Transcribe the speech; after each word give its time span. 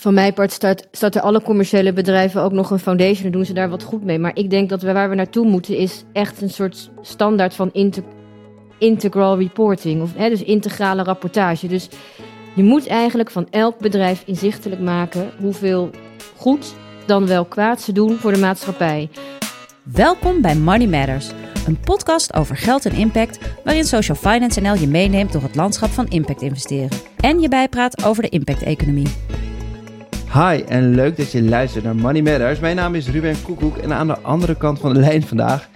van 0.00 0.14
mijn 0.14 0.34
part 0.34 0.52
start, 0.52 0.86
starten 0.92 1.22
alle 1.22 1.42
commerciële 1.42 1.92
bedrijven 1.92 2.42
ook 2.42 2.52
nog 2.52 2.70
een 2.70 2.78
foundation 2.78 3.26
en 3.26 3.32
doen 3.32 3.44
ze 3.44 3.52
daar 3.52 3.68
wat 3.68 3.82
goed 3.82 4.04
mee. 4.04 4.18
Maar 4.18 4.36
ik 4.36 4.50
denk 4.50 4.68
dat 4.68 4.82
we 4.82 4.92
waar 4.92 5.08
we 5.08 5.14
naartoe 5.14 5.46
moeten 5.46 5.76
is 5.76 6.04
echt 6.12 6.42
een 6.42 6.50
soort 6.50 6.90
standaard 7.00 7.54
van 7.54 7.70
integral 8.78 9.38
reporting. 9.38 10.02
Of, 10.02 10.14
hè, 10.16 10.28
dus 10.28 10.42
integrale 10.42 11.02
rapportage. 11.02 11.66
Dus 11.66 11.88
je 12.54 12.62
moet 12.62 12.86
eigenlijk 12.86 13.30
van 13.30 13.46
elk 13.50 13.78
bedrijf 13.78 14.22
inzichtelijk 14.26 14.80
maken 14.80 15.30
hoeveel 15.40 15.90
goed 16.36 16.74
dan 17.06 17.26
wel 17.26 17.44
kwaad 17.44 17.80
ze 17.80 17.92
doen 17.92 18.16
voor 18.16 18.32
de 18.32 18.38
maatschappij. 18.38 19.08
Welkom 19.82 20.40
bij 20.40 20.54
Money 20.56 20.86
Matters, 20.86 21.30
een 21.66 21.80
podcast 21.80 22.34
over 22.34 22.56
geld 22.56 22.86
en 22.86 22.96
impact 22.96 23.38
waarin 23.64 23.84
Social 23.84 24.16
Finance 24.16 24.60
NL 24.60 24.74
je 24.74 24.88
meeneemt 24.88 25.32
door 25.32 25.42
het 25.42 25.54
landschap 25.54 25.90
van 25.90 26.08
impact 26.08 26.42
investeren 26.42 26.98
en 27.16 27.40
je 27.40 27.48
bijpraat 27.48 28.04
over 28.04 28.22
de 28.22 28.28
impact-economie. 28.28 29.08
Hi 30.32 30.62
en 30.62 30.94
leuk 30.94 31.16
dat 31.16 31.32
je 31.32 31.42
luistert 31.42 31.84
naar 31.84 31.96
Money 31.96 32.22
Matters. 32.22 32.60
Mijn 32.60 32.76
naam 32.76 32.94
is 32.94 33.08
Ruben 33.08 33.42
Koekoek 33.42 33.76
en 33.76 33.92
aan 33.92 34.06
de 34.06 34.18
andere 34.18 34.56
kant 34.56 34.78
van 34.78 34.94
de 34.94 35.00
lijn 35.08 35.22
vandaag 35.22 35.70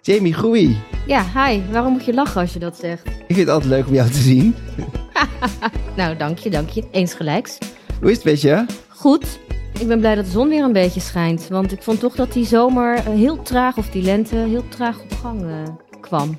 Jamie 0.00 0.34
Groei. 0.34 0.76
Ja, 1.06 1.24
hi. 1.34 1.60
Waarom 1.70 1.92
moet 1.92 2.04
je 2.04 2.14
lachen 2.14 2.40
als 2.40 2.52
je 2.52 2.58
dat 2.58 2.76
zegt? 2.76 3.06
Ik 3.06 3.34
vind 3.34 3.38
het 3.38 3.48
altijd 3.48 3.70
leuk 3.70 3.86
om 3.86 3.94
jou 3.94 4.10
te 4.10 4.18
zien. 4.18 4.54
nou, 5.96 6.16
dank 6.16 6.38
je, 6.38 6.50
dank 6.50 6.68
je. 6.68 6.84
Eens 6.90 7.14
gelijks. 7.14 7.58
Hoe 8.00 8.10
is 8.10 8.16
het 8.16 8.24
met 8.24 8.40
je? 8.40 8.66
Goed. 8.88 9.40
Ik 9.80 9.86
ben 9.86 9.98
blij 9.98 10.14
dat 10.14 10.24
de 10.24 10.30
zon 10.30 10.48
weer 10.48 10.64
een 10.64 10.72
beetje 10.72 11.00
schijnt. 11.00 11.48
Want 11.48 11.72
ik 11.72 11.82
vond 11.82 12.00
toch 12.00 12.14
dat 12.14 12.32
die 12.32 12.46
zomer 12.46 12.94
eh, 12.94 13.04
heel 13.04 13.42
traag, 13.42 13.76
of 13.76 13.90
die 13.90 14.02
lente, 14.02 14.36
heel 14.36 14.68
traag 14.68 15.00
op 15.00 15.12
gang 15.12 15.42
uh, 15.42 15.62
kwam. 16.00 16.38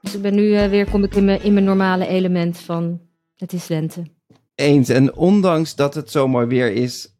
Dus 0.00 0.14
ik 0.14 0.22
ben 0.22 0.34
nu 0.34 0.42
uh, 0.42 0.66
weer, 0.66 0.90
kom 0.90 1.04
ik 1.04 1.14
in 1.14 1.24
mijn, 1.24 1.42
in 1.42 1.52
mijn 1.52 1.64
normale 1.64 2.06
element 2.06 2.58
van 2.58 3.00
het 3.36 3.52
is 3.52 3.68
lente. 3.68 4.15
Eens. 4.56 4.88
En 4.88 5.14
ondanks 5.16 5.74
dat 5.74 5.94
het 5.94 6.10
zo 6.10 6.28
mooi 6.28 6.46
weer 6.46 6.72
is, 6.72 7.16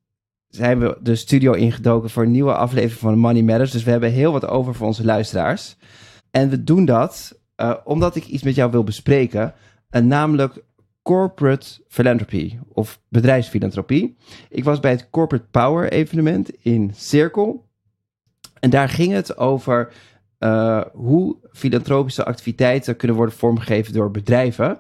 zijn 0.48 0.78
we 0.78 0.98
de 1.00 1.14
studio 1.14 1.52
ingedoken 1.52 2.10
voor 2.10 2.22
een 2.22 2.30
nieuwe 2.30 2.54
aflevering 2.54 3.00
van 3.00 3.18
Money 3.18 3.43
Matters. 3.43 3.70
Dus 3.70 3.84
we 3.84 3.90
hebben 3.90 4.12
heel 4.12 4.32
wat 4.32 4.46
over 4.46 4.74
voor 4.74 4.87
onze 4.87 5.04
luisteraars. 5.04 5.76
En 6.30 6.48
we 6.48 6.65
doen 6.65 6.84
dat 6.84 7.40
uh, 7.56 7.74
omdat 7.84 8.16
ik 8.16 8.26
iets 8.26 8.43
met 8.43 8.54
jou 8.54 8.70
wil 8.70 8.84
bespreken. 8.84 9.54
Uh, 9.90 10.02
namelijk 10.02 10.65
corporate 11.02 11.66
philanthropy 11.88 12.59
of 12.68 13.01
bedrijfsfilantropie. 13.09 14.16
Ik 14.48 14.65
was 14.65 14.80
bij 14.80 14.90
het 14.90 15.10
Corporate 15.10 15.46
Power 15.50 15.93
evenement 15.93 16.50
in 16.50 16.90
Cirkel. 16.95 17.68
En 18.60 18.71
daar 18.71 18.88
ging 18.88 19.12
het 19.12 19.37
over 19.37 19.93
uh, 20.38 20.82
hoe 20.93 21.37
filantropische 21.52 22.24
activiteiten 22.24 22.96
kunnen 22.96 23.16
worden 23.16 23.34
vormgegeven 23.34 23.93
door 23.93 24.10
bedrijven. 24.10 24.78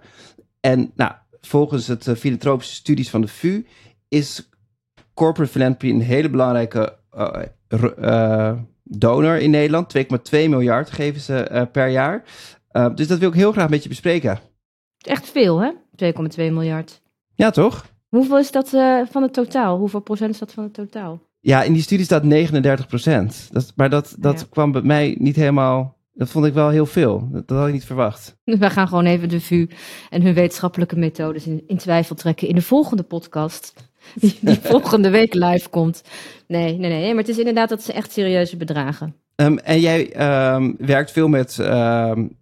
En 0.60 0.90
nou, 0.94 1.12
volgens 1.46 1.86
het 1.86 2.08
filantropische 2.16 2.74
studies 2.74 3.10
van 3.10 3.20
de 3.20 3.28
VU 3.28 3.66
is 4.08 4.48
corporate 5.14 5.52
philanthropy 5.52 5.94
een 5.94 6.00
hele 6.00 6.30
belangrijke 6.30 6.98
uh, 7.16 7.42
uh, 7.98 8.52
donor 8.82 9.38
in 9.38 9.50
Nederland. 9.50 9.98
2,2 9.98 10.04
miljard 10.30 10.90
geven 10.90 11.20
ze 11.20 11.68
per 11.72 11.88
jaar. 11.88 12.24
dus 12.94 13.06
dat 13.06 13.18
wil 13.18 13.28
ik 13.28 13.34
heel 13.34 13.52
graag 13.52 13.68
met 13.68 13.82
je 13.82 13.88
bespreken. 13.88 14.38
Echt 14.98 15.30
veel, 15.30 15.58
hè? 15.58 15.70
2,2 16.04 16.36
miljard. 16.36 17.02
Ja, 17.34 17.50
toch? 17.50 17.86
Hoeveel 18.08 18.38
is 18.38 18.50
dat 18.50 18.68
van 19.10 19.22
het 19.22 19.32
totaal? 19.32 19.78
Hoeveel 19.78 20.00
procent 20.00 20.30
is 20.30 20.38
dat 20.38 20.52
van 20.52 20.64
het 20.64 20.74
totaal? 20.74 21.20
Ja, 21.46 21.62
in 21.62 21.72
die 21.72 21.82
studie 21.82 22.04
staat 22.04 22.22
39 22.22 22.86
procent. 22.86 23.48
Dat, 23.52 23.72
maar 23.76 23.90
dat, 23.90 24.14
dat 24.18 24.40
ja. 24.40 24.46
kwam 24.50 24.72
bij 24.72 24.82
mij 24.82 25.16
niet 25.18 25.36
helemaal 25.36 25.95
dat 26.16 26.28
vond 26.28 26.46
ik 26.46 26.54
wel 26.54 26.68
heel 26.68 26.86
veel. 26.86 27.28
Dat, 27.32 27.48
dat, 27.48 27.58
had 27.58 27.66
ik 27.66 27.72
niet 27.72 27.84
verwacht. 27.84 28.36
We 28.44 28.70
gaan 28.70 28.88
gewoon 28.88 29.06
even 29.06 29.28
de 29.28 29.40
VU 29.40 29.68
en 30.10 30.22
hun 30.22 30.34
wetenschappelijke 30.34 30.96
methodes 30.96 31.46
in, 31.46 31.62
in 31.66 31.76
twijfel 31.76 32.16
trekken 32.16 32.48
in 32.48 32.54
de 32.54 32.62
volgende 32.62 33.02
podcast. 33.02 33.74
Die, 34.14 34.38
die 34.40 34.58
volgende 34.72 35.10
week 35.10 35.34
live 35.34 35.68
komt. 35.68 36.02
Nee, 36.46 36.78
nee, 36.78 36.90
nee. 36.90 37.08
Maar 37.08 37.22
het 37.22 37.28
is 37.28 37.38
inderdaad 37.38 37.68
dat 37.68 37.82
ze 37.82 37.92
echt 37.92 38.12
serieuze 38.12 38.56
bedragen. 38.56 39.14
Um, 39.36 39.58
en 39.58 39.80
jij 39.80 40.00
um, 40.54 40.74
werkt 40.78 41.10
veel 41.10 41.28
met 41.28 41.58
um, 41.58 42.36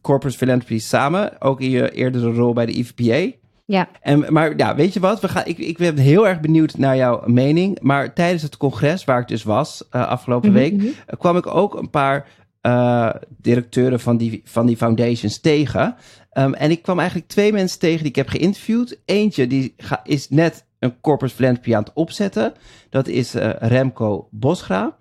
corporate 0.00 0.36
philanthropy 0.36 0.78
samen. 0.78 1.40
Ook 1.40 1.60
in 1.60 1.70
je 1.70 1.90
eerdere 1.90 2.32
rol 2.32 2.52
bij 2.52 2.66
de 2.66 2.72
IVPA. 2.72 3.36
Ja. 3.64 3.88
En, 4.00 4.24
maar 4.28 4.56
ja, 4.56 4.74
weet 4.74 4.92
je 4.92 5.00
wat? 5.00 5.20
We 5.20 5.28
gaan, 5.28 5.46
ik, 5.46 5.58
ik 5.58 5.78
ben 5.78 5.96
heel 5.96 6.28
erg 6.28 6.40
benieuwd 6.40 6.76
naar 6.76 6.96
jouw 6.96 7.22
mening. 7.26 7.80
Maar 7.80 8.14
tijdens 8.14 8.42
het 8.42 8.56
congres, 8.56 9.04
waar 9.04 9.20
ik 9.20 9.28
dus 9.28 9.42
was 9.42 9.84
uh, 9.92 10.08
afgelopen 10.08 10.52
week, 10.52 10.72
mm 10.72 10.80
-hmm. 10.80 11.18
kwam 11.18 11.36
ik 11.36 11.46
ook 11.46 11.74
een 11.74 11.90
paar 11.90 12.26
uh, 12.62 13.14
directeuren 13.28 14.00
van 14.00 14.16
die, 14.16 14.40
van 14.44 14.66
die 14.66 14.76
foundations 14.76 15.40
tegen. 15.40 15.96
Um, 16.32 16.54
en 16.54 16.70
ik 16.70 16.82
kwam 16.82 16.98
eigenlijk 16.98 17.28
twee 17.28 17.52
mensen 17.52 17.78
tegen 17.78 17.98
die 17.98 18.08
ik 18.08 18.16
heb 18.16 18.28
geïnterviewd. 18.28 18.98
Eentje 19.04 19.46
die 19.46 19.74
is 20.04 20.28
net 20.28 20.66
een 20.78 21.00
corporate 21.00 21.34
philanthropy 21.34 21.74
aan 21.74 21.82
het 21.82 21.92
opzetten. 21.92 22.52
Dat 22.90 23.06
is 23.06 23.34
uh, 23.34 23.50
Remco 23.58 24.28
Bosgra 24.30 24.96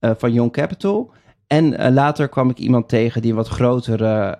uh, 0.00 0.10
van 0.16 0.32
Young 0.32 0.52
Capital. 0.52 1.10
En 1.46 1.92
later 1.92 2.28
kwam 2.28 2.50
ik 2.50 2.58
iemand 2.58 2.88
tegen 2.88 3.22
die 3.22 3.30
een 3.30 3.36
wat 3.36 3.48
grotere 3.48 4.38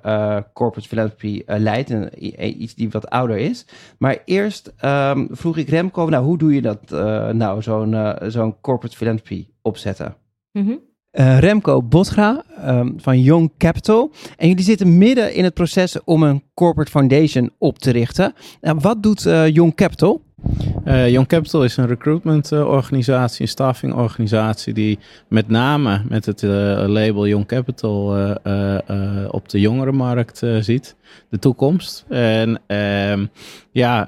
corporate 0.53 0.89
philanthropy 0.89 1.43
leidt. 1.47 1.91
En 1.91 2.11
iets 2.63 2.75
die 2.75 2.91
wat 2.91 3.11
ouder 3.11 3.37
is. 3.37 3.67
Maar 3.99 4.19
eerst 4.25 4.73
um, 4.85 5.29
vroeg 5.31 5.57
ik 5.57 5.69
Remco, 5.69 6.07
nou 6.07 6.25
hoe 6.25 6.39
doe 6.39 6.55
je 6.55 6.63
dat 6.63 6.91
nou, 7.35 7.63
zo'n 7.63 8.17
zo'n 8.27 8.61
corporate 8.61 8.97
philanthropy 8.97 9.47
opzetten? 9.63 10.17
Mm. 10.53 10.81
Uh, 11.13 11.39
Remco 11.39 11.83
Bosgra 11.83 12.45
um, 12.67 12.95
van 12.97 13.21
Young 13.21 13.51
Capital. 13.59 14.13
En 14.37 14.49
jullie 14.49 14.65
zitten 14.65 14.99
midden 14.99 15.35
in 15.35 15.45
het 15.45 15.55
proces 15.55 16.05
om 16.05 16.23
een 16.23 16.43
corporate 16.55 16.91
foundation 16.91 17.51
op 17.59 17.79
te 17.79 17.91
richten. 17.91 18.35
Uh, 18.61 18.73
wat 18.79 19.03
doet 19.03 19.27
uh, 19.27 19.49
Young 19.49 19.75
Capital? 19.75 20.23
Uh, 20.85 21.11
Young 21.11 21.27
Capital 21.27 21.65
is 21.65 21.77
een 21.77 21.87
recruitment 21.87 22.53
organisatie, 22.53 23.43
een 23.43 23.49
staffing 23.49 23.95
organisatie 23.95 24.73
die 24.73 24.99
met 25.29 25.49
name 25.49 26.03
met 26.09 26.27
het 26.27 26.43
label 26.43 27.27
Young 27.27 27.47
Capital 27.47 28.07
op 29.31 29.49
de 29.49 29.61
jongerenmarkt 29.61 30.43
ziet, 30.61 30.97
de 31.29 31.39
toekomst. 31.39 32.05
En 32.09 32.61
ehm, 32.67 33.27
ja, 33.71 34.07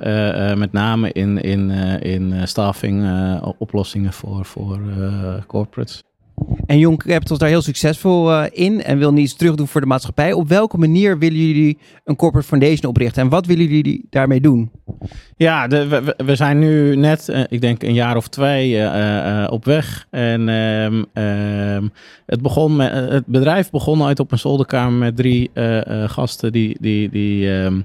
met 0.56 0.72
name 0.72 1.12
in, 1.12 1.38
in, 1.40 1.70
in 2.00 2.48
staffing 2.48 3.08
oplossingen 3.58 4.12
voor, 4.12 4.44
voor 4.44 4.80
corporates. 5.46 6.02
En 6.66 6.78
Young 6.78 6.98
Capital 6.98 7.32
is 7.32 7.38
daar 7.38 7.48
heel 7.48 7.62
succesvol 7.62 8.30
uh, 8.30 8.44
in 8.50 8.82
en 8.82 8.98
wil 8.98 9.12
niets 9.12 9.34
terug 9.34 9.54
doen 9.54 9.68
voor 9.68 9.80
de 9.80 9.86
maatschappij. 9.86 10.32
Op 10.32 10.48
welke 10.48 10.78
manier 10.78 11.18
willen 11.18 11.46
jullie 11.46 11.78
een 12.04 12.16
corporate 12.16 12.48
foundation 12.48 12.90
oprichten 12.90 13.22
en 13.22 13.28
wat 13.28 13.46
willen 13.46 13.66
jullie 13.66 14.06
daarmee 14.10 14.40
doen? 14.40 14.70
Ja, 15.36 15.66
de, 15.66 16.14
we, 16.16 16.36
zijn 16.36 16.58
nu 16.58 16.96
net, 16.96 17.28
uh, 17.28 17.40
ik 17.48 17.60
denk 17.60 17.82
een 17.82 17.94
jaar 17.94 18.16
of 18.16 18.28
twee 18.28 18.76
uh, 18.76 19.46
op 19.50 19.64
weg. 19.64 20.06
En 20.10 20.48
um, 20.48 21.06
um, 21.14 21.92
het, 22.26 22.42
begon 22.42 22.76
met, 22.76 22.92
het 22.92 23.26
bedrijf 23.26 23.70
begon 23.70 24.02
uit 24.02 24.20
op 24.20 24.32
een 24.32 24.38
zolderkamer 24.38 24.98
met 24.98 25.16
drie 25.16 25.50
gasten 26.06 26.52
die, 26.52 26.76
die, 26.80 27.08
die 27.08 27.48
um, 27.48 27.84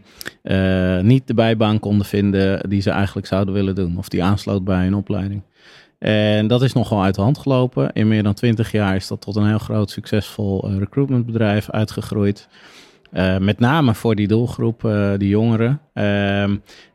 niet 1.02 1.28
de 1.28 1.34
bijbaan 1.34 1.80
konden 1.80 2.06
vinden 2.06 2.70
die 2.70 2.82
ze 2.82 2.90
eigenlijk 2.90 3.28
zouden 3.28 3.54
willen 3.54 3.76
doen. 3.76 3.98
Of 3.98 4.09
die 4.09 4.24
aansloot 4.24 4.64
bij 4.64 4.88
een 4.88 4.96
opleiding. 4.96 5.42
En 6.00 6.48
dat 6.48 6.62
is 6.62 6.74
nogal 6.74 7.04
uit 7.04 7.16
de 7.16 7.22
hand 7.22 7.38
gelopen. 7.38 7.94
In 7.94 8.08
meer 8.08 8.24
dan 8.24 8.34
twintig 8.34 8.72
jaar 8.72 8.96
is 8.96 9.08
dat 9.08 9.22
tot 9.22 9.36
een 9.36 9.48
heel 9.48 9.60
groot 9.60 9.92
succesvol 9.92 10.70
uh, 10.70 10.78
recruitmentbedrijf 10.78 11.70
uitgegroeid. 11.70 12.48
Uh, 13.14 13.38
met 13.38 13.60
name 13.60 13.96
voor 13.96 14.16
die 14.16 14.28
doelgroep, 14.28 14.84
uh, 14.84 15.12
die 15.18 15.30
jongeren. 15.30 15.82
Uh, 15.94 16.44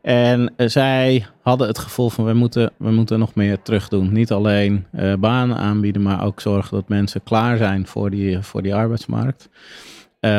en 0.01 0.53
zij 0.57 1.25
hadden 1.41 1.67
het 1.67 1.77
gevoel 1.77 2.09
van 2.09 2.25
we 2.25 2.33
moeten, 2.33 2.71
we 2.77 2.91
moeten 2.91 3.19
nog 3.19 3.35
meer 3.35 3.61
terug 3.61 3.87
doen. 3.87 4.13
Niet 4.13 4.31
alleen 4.31 4.85
banen 5.19 5.57
aanbieden, 5.57 6.01
maar 6.01 6.25
ook 6.25 6.41
zorgen 6.41 6.75
dat 6.75 6.89
mensen 6.89 7.23
klaar 7.23 7.57
zijn 7.57 7.87
voor 7.87 8.09
die, 8.09 8.41
voor 8.41 8.61
die 8.61 8.75
arbeidsmarkt. 8.75 9.49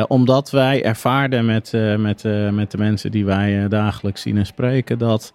omdat 0.07 0.51
wij 0.51 0.83
ervaarden 0.83 1.45
met, 1.45 1.71
met, 1.97 2.23
met 2.51 2.71
de 2.71 2.77
mensen 2.77 3.11
die 3.11 3.25
wij 3.25 3.67
dagelijks 3.67 4.21
zien 4.21 4.37
en 4.37 4.45
spreken 4.45 4.97
dat 4.97 5.33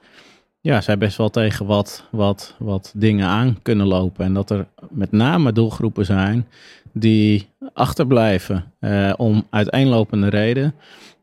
ja, 0.62 0.80
zij 0.80 0.98
best 0.98 1.16
wel 1.16 1.30
tegen 1.30 1.66
wat, 1.66 2.04
wat, 2.10 2.54
wat 2.58 2.92
dingen 2.96 3.26
aan 3.26 3.58
kunnen 3.62 3.86
lopen. 3.86 4.24
En 4.24 4.34
dat 4.34 4.50
er 4.50 4.66
met 4.90 5.12
name 5.12 5.52
doelgroepen 5.52 6.04
zijn 6.04 6.46
die 6.92 7.48
achterblijven 7.72 8.72
uh, 8.80 9.12
om 9.16 9.46
uiteenlopende 9.50 10.28
reden. 10.28 10.74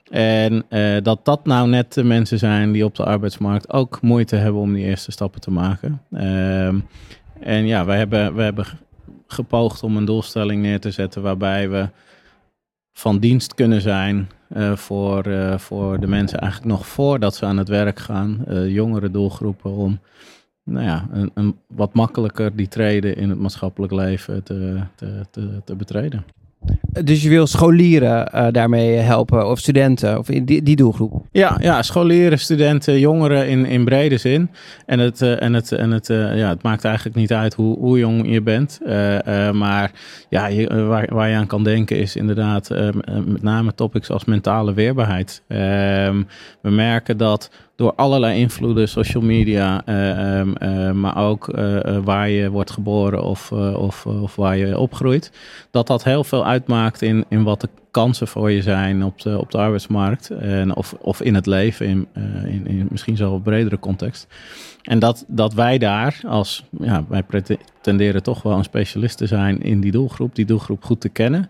En 0.09 0.65
uh, 0.69 0.97
dat 1.03 1.25
dat 1.25 1.45
nou 1.45 1.69
net 1.69 1.93
de 1.93 2.03
mensen 2.03 2.39
zijn 2.39 2.71
die 2.71 2.85
op 2.85 2.95
de 2.95 3.05
arbeidsmarkt 3.05 3.73
ook 3.73 4.01
moeite 4.01 4.35
hebben 4.35 4.61
om 4.61 4.73
die 4.73 4.85
eerste 4.85 5.11
stappen 5.11 5.41
te 5.41 5.51
maken. 5.51 6.01
Uh, 6.11 6.67
en 7.39 7.65
ja, 7.65 7.85
wij 7.85 7.97
hebben, 7.97 8.35
wij 8.35 8.45
hebben 8.45 8.65
gepoogd 9.27 9.83
om 9.83 9.97
een 9.97 10.05
doelstelling 10.05 10.61
neer 10.61 10.79
te 10.79 10.91
zetten 10.91 11.21
waarbij 11.21 11.69
we 11.69 11.89
van 12.93 13.19
dienst 13.19 13.53
kunnen 13.53 13.81
zijn 13.81 14.29
uh, 14.49 14.75
voor, 14.75 15.27
uh, 15.27 15.57
voor 15.57 15.99
de 15.99 16.07
mensen 16.07 16.39
eigenlijk 16.39 16.71
nog 16.71 16.87
voordat 16.87 17.35
ze 17.35 17.45
aan 17.45 17.57
het 17.57 17.67
werk 17.67 17.99
gaan, 17.99 18.43
uh, 18.47 18.73
jongere 18.73 19.11
doelgroepen, 19.11 19.71
om 19.71 19.99
nou 20.63 20.85
ja, 20.85 21.07
een, 21.11 21.31
een, 21.33 21.59
wat 21.67 21.93
makkelijker 21.93 22.55
die 22.55 22.67
treden 22.67 23.15
in 23.15 23.29
het 23.29 23.39
maatschappelijk 23.39 23.93
leven 23.93 24.43
te, 24.43 24.81
te, 24.95 25.61
te 25.63 25.75
betreden. 25.75 26.25
Dus 27.03 27.23
je 27.23 27.29
wil 27.29 27.47
scholieren 27.47 28.31
uh, 28.35 28.47
daarmee 28.51 28.95
helpen, 28.95 29.49
of 29.49 29.59
studenten, 29.59 30.17
of 30.17 30.29
in 30.29 30.45
die, 30.45 30.63
die 30.63 30.75
doelgroep? 30.75 31.25
Ja, 31.31 31.57
ja, 31.61 31.81
scholieren, 31.81 32.39
studenten, 32.39 32.99
jongeren 32.99 33.47
in, 33.47 33.65
in 33.65 33.85
brede 33.85 34.17
zin. 34.17 34.49
En, 34.85 34.99
het, 34.99 35.21
uh, 35.21 35.41
en, 35.41 35.53
het, 35.53 35.71
en 35.71 35.91
het, 35.91 36.09
uh, 36.09 36.37
ja, 36.37 36.49
het 36.49 36.63
maakt 36.63 36.83
eigenlijk 36.83 37.15
niet 37.15 37.33
uit 37.33 37.53
hoe, 37.53 37.77
hoe 37.77 37.97
jong 37.97 38.31
je 38.31 38.41
bent. 38.41 38.79
maar 39.53 39.91
ja, 40.29 40.49
waar, 40.87 41.07
waar 41.13 41.29
je 41.29 41.35
aan 41.35 41.47
kan 41.47 41.63
denken 41.63 41.97
is 41.97 42.15
inderdaad 42.15 42.69
met 43.25 43.41
name 43.41 43.73
topics 43.73 44.09
als 44.09 44.25
mentale 44.25 44.73
weerbaarheid. 44.73 45.43
Ehm, 45.47 46.23
we 46.61 46.69
merken 46.69 47.17
dat 47.17 47.49
door 47.79 47.93
allerlei 47.95 48.39
invloeden, 48.39 48.89
social 48.89 49.23
media, 49.23 49.81
uh, 49.85 50.39
uh, 50.39 50.91
maar 50.91 51.17
ook 51.17 51.47
uh, 51.47 51.97
waar 52.03 52.29
je 52.29 52.49
wordt 52.49 52.71
geboren 52.71 53.23
of, 53.23 53.51
of, 53.51 54.05
of 54.05 54.35
waar 54.35 54.57
je 54.57 54.77
opgroeit, 54.77 55.31
dat 55.71 55.87
dat 55.87 56.03
heel 56.03 56.23
veel 56.23 56.45
uitmaakt 56.45 57.01
in, 57.01 57.25
in 57.29 57.43
wat 57.43 57.61
de 57.61 57.69
kansen 57.91 58.27
voor 58.27 58.51
je 58.51 58.61
zijn 58.61 59.03
op 59.03 59.21
de, 59.21 59.37
op 59.39 59.51
de 59.51 59.57
arbeidsmarkt 59.57 60.29
en 60.29 60.75
of, 60.75 60.95
of 61.01 61.21
in 61.21 61.35
het 61.35 61.45
leven, 61.45 61.85
in, 61.85 62.07
in, 62.45 62.67
in 62.67 62.87
misschien 62.91 63.17
zo 63.17 63.35
een 63.35 63.41
bredere 63.41 63.79
context. 63.79 64.27
En 64.81 64.99
dat, 64.99 65.25
dat 65.27 65.53
wij 65.53 65.77
daar 65.77 66.19
als, 66.27 66.63
ja, 66.79 67.05
wij 67.09 67.23
pretenderen 67.23 68.23
toch 68.23 68.41
wel 68.41 68.57
een 68.57 68.63
specialist 68.63 69.17
te 69.17 69.27
zijn 69.27 69.61
in 69.61 69.81
die 69.81 69.91
doelgroep, 69.91 70.35
die 70.35 70.45
doelgroep 70.45 70.83
goed 70.83 71.01
te 71.01 71.09
kennen 71.09 71.49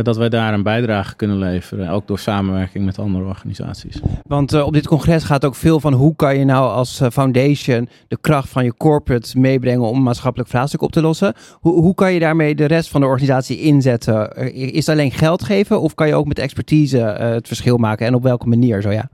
dat 0.00 0.16
wij 0.16 0.28
daar 0.28 0.54
een 0.54 0.62
bijdrage 0.62 1.16
kunnen 1.16 1.38
leveren, 1.38 1.88
ook 1.88 2.06
door 2.06 2.18
samenwerking 2.18 2.84
met 2.84 2.98
andere 2.98 3.24
organisaties. 3.24 4.00
Want 4.26 4.52
uh, 4.52 4.66
op 4.66 4.72
dit 4.72 4.86
congres 4.86 5.24
gaat 5.24 5.44
ook 5.44 5.54
veel 5.54 5.80
van 5.80 5.92
hoe 5.92 6.16
kan 6.16 6.38
je 6.38 6.44
nou 6.44 6.72
als 6.72 7.00
uh, 7.00 7.08
foundation 7.10 7.88
de 8.08 8.18
kracht 8.20 8.48
van 8.48 8.64
je 8.64 8.74
corporate 8.76 9.38
meebrengen 9.38 9.88
om 9.88 10.02
maatschappelijk 10.02 10.50
vraagstuk 10.50 10.82
op 10.82 10.92
te 10.92 11.00
lossen. 11.00 11.34
Hoe, 11.52 11.80
hoe 11.80 11.94
kan 11.94 12.12
je 12.12 12.20
daarmee 12.20 12.54
de 12.54 12.64
rest 12.64 12.88
van 12.88 13.00
de 13.00 13.06
organisatie 13.06 13.60
inzetten? 13.60 14.36
Is 14.54 14.86
het 14.86 14.88
alleen 14.88 15.10
geld 15.10 15.44
geven 15.44 15.80
of 15.80 15.94
kan 15.94 16.06
je 16.06 16.14
ook 16.14 16.26
met 16.26 16.38
expertise 16.38 16.98
het 16.98 17.46
verschil 17.46 17.76
maken 17.76 18.06
en 18.06 18.14
op 18.14 18.22
welke 18.22 18.48
manier 18.48 18.82
zo 18.82 18.90
ja? 18.90 19.08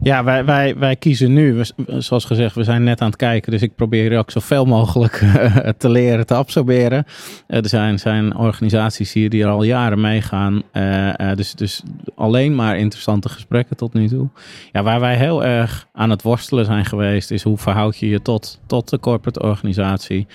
Ja, 0.00 0.24
wij, 0.24 0.44
wij, 0.44 0.76
wij 0.78 0.96
kiezen 0.96 1.32
nu, 1.32 1.64
zoals 1.86 2.24
gezegd, 2.24 2.54
we 2.54 2.64
zijn 2.64 2.84
net 2.84 3.00
aan 3.00 3.06
het 3.06 3.16
kijken. 3.16 3.52
Dus 3.52 3.62
ik 3.62 3.74
probeer 3.74 4.18
ook 4.18 4.30
zoveel 4.30 4.64
mogelijk 4.64 5.20
uh, 5.20 5.56
te 5.78 5.90
leren, 5.90 6.26
te 6.26 6.34
absorberen. 6.34 7.04
Uh, 7.48 7.58
er 7.58 7.68
zijn, 7.68 7.98
zijn 7.98 8.36
organisaties 8.36 9.12
hier 9.12 9.30
die 9.30 9.42
er 9.42 9.48
al 9.48 9.62
jaren 9.62 10.00
meegaan. 10.00 10.62
Uh, 10.72 11.32
dus, 11.34 11.54
dus 11.54 11.82
alleen 12.14 12.54
maar 12.54 12.78
interessante 12.78 13.28
gesprekken 13.28 13.76
tot 13.76 13.92
nu 13.92 14.08
toe. 14.08 14.28
Ja, 14.72 14.82
waar 14.82 15.00
wij 15.00 15.16
heel 15.16 15.44
erg 15.44 15.88
aan 15.92 16.10
het 16.10 16.22
worstelen 16.22 16.64
zijn 16.64 16.84
geweest, 16.84 17.30
is 17.30 17.42
hoe 17.42 17.58
verhoud 17.58 17.96
je 17.96 18.08
je 18.08 18.22
tot, 18.22 18.60
tot 18.66 18.88
de 18.88 19.00
corporate 19.00 19.42
organisatie. 19.42 20.26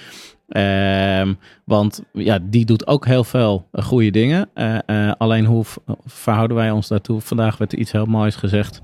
Um, 0.47 1.37
want 1.65 2.03
ja, 2.13 2.39
die 2.41 2.65
doet 2.65 2.87
ook 2.87 3.05
heel 3.05 3.23
veel 3.23 3.67
goede 3.71 4.09
dingen. 4.09 4.49
Uh, 4.55 4.77
uh, 4.87 5.11
alleen 5.17 5.45
hoe 5.45 5.65
verhouden 6.05 6.57
wij 6.57 6.71
ons 6.71 6.87
daartoe? 6.87 7.21
Vandaag 7.21 7.57
werd 7.57 7.71
er 7.71 7.79
iets 7.79 7.91
heel 7.91 8.05
moois 8.05 8.35
gezegd 8.35 8.81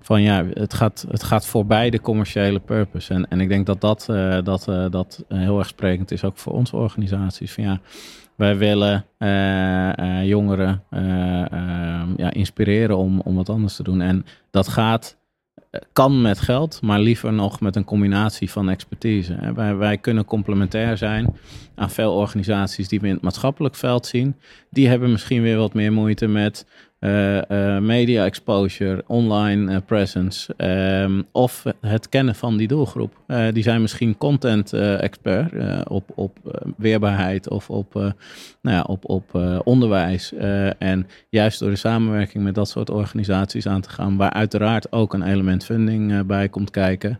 van 0.00 0.22
ja, 0.22 0.44
het 0.52 0.74
gaat, 0.74 1.06
het 1.10 1.22
gaat 1.22 1.46
voorbij 1.46 1.90
de 1.90 2.00
commerciële 2.00 2.60
purpose. 2.60 3.14
En, 3.14 3.28
en 3.28 3.40
ik 3.40 3.48
denk 3.48 3.66
dat 3.66 3.80
dat, 3.80 4.06
dat, 4.44 4.64
dat 4.90 5.24
heel 5.28 5.58
erg 5.58 5.68
sprekend 5.68 6.10
is 6.10 6.24
ook 6.24 6.38
voor 6.38 6.52
onze 6.52 6.76
organisaties. 6.76 7.52
Van 7.52 7.64
ja, 7.64 7.80
wij 8.34 8.56
willen 8.56 9.04
jongeren 10.26 10.82
ja, 12.16 12.30
inspireren 12.32 12.96
om, 12.96 13.20
om 13.20 13.34
wat 13.34 13.48
anders 13.48 13.76
te 13.76 13.82
doen. 13.82 14.00
En 14.00 14.24
dat 14.50 14.68
gaat, 14.68 15.16
kan 15.92 16.22
met 16.22 16.40
geld, 16.40 16.82
maar 16.82 17.00
liever 17.00 17.32
nog 17.32 17.60
met 17.60 17.76
een 17.76 17.84
combinatie 17.84 18.50
van 18.50 18.68
expertise. 18.68 19.52
Wij, 19.54 19.76
wij 19.76 19.98
kunnen 19.98 20.24
complementair 20.24 20.96
zijn 20.96 21.36
aan 21.74 21.90
veel 21.90 22.14
organisaties 22.14 22.88
die 22.88 23.00
we 23.00 23.06
in 23.06 23.14
het 23.14 23.22
maatschappelijk 23.22 23.74
veld 23.74 24.06
zien. 24.06 24.36
Die 24.70 24.88
hebben 24.88 25.10
misschien 25.10 25.42
weer 25.42 25.56
wat 25.56 25.74
meer 25.74 25.92
moeite 25.92 26.26
met 26.26 26.66
media 27.80 28.24
exposure, 28.24 29.04
online 29.06 29.72
uh, 29.72 29.78
presence 29.86 30.54
um, 31.02 31.26
of 31.32 31.64
het 31.80 32.08
kennen 32.08 32.34
van 32.34 32.56
die 32.56 32.68
doelgroep. 32.68 33.12
die 33.52 33.62
zijn 33.62 33.80
misschien 33.80 34.18
content 34.18 34.72
expert 34.72 35.52
op, 35.88 36.10
op 36.14 36.38
weerbaarheid 36.76 37.48
of 37.48 37.70
op, 37.70 37.94
nou 37.94 38.14
ja, 38.76 38.82
op, 38.82 39.08
op 39.08 39.34
onderwijs. 39.64 40.32
en 40.78 41.06
juist 41.28 41.58
door 41.58 41.70
de 41.70 41.76
samenwerking 41.76 42.44
met 42.44 42.54
dat 42.54 42.68
soort 42.68 42.90
organisaties 42.90 43.66
aan 43.66 43.80
te 43.80 43.90
gaan, 43.90 44.16
waar 44.16 44.32
uiteraard 44.32 44.92
ook 44.92 45.14
een 45.14 45.22
element 45.22 45.64
funding 45.64 46.26
bij 46.26 46.48
komt 46.48 46.70
kijken. 46.70 47.18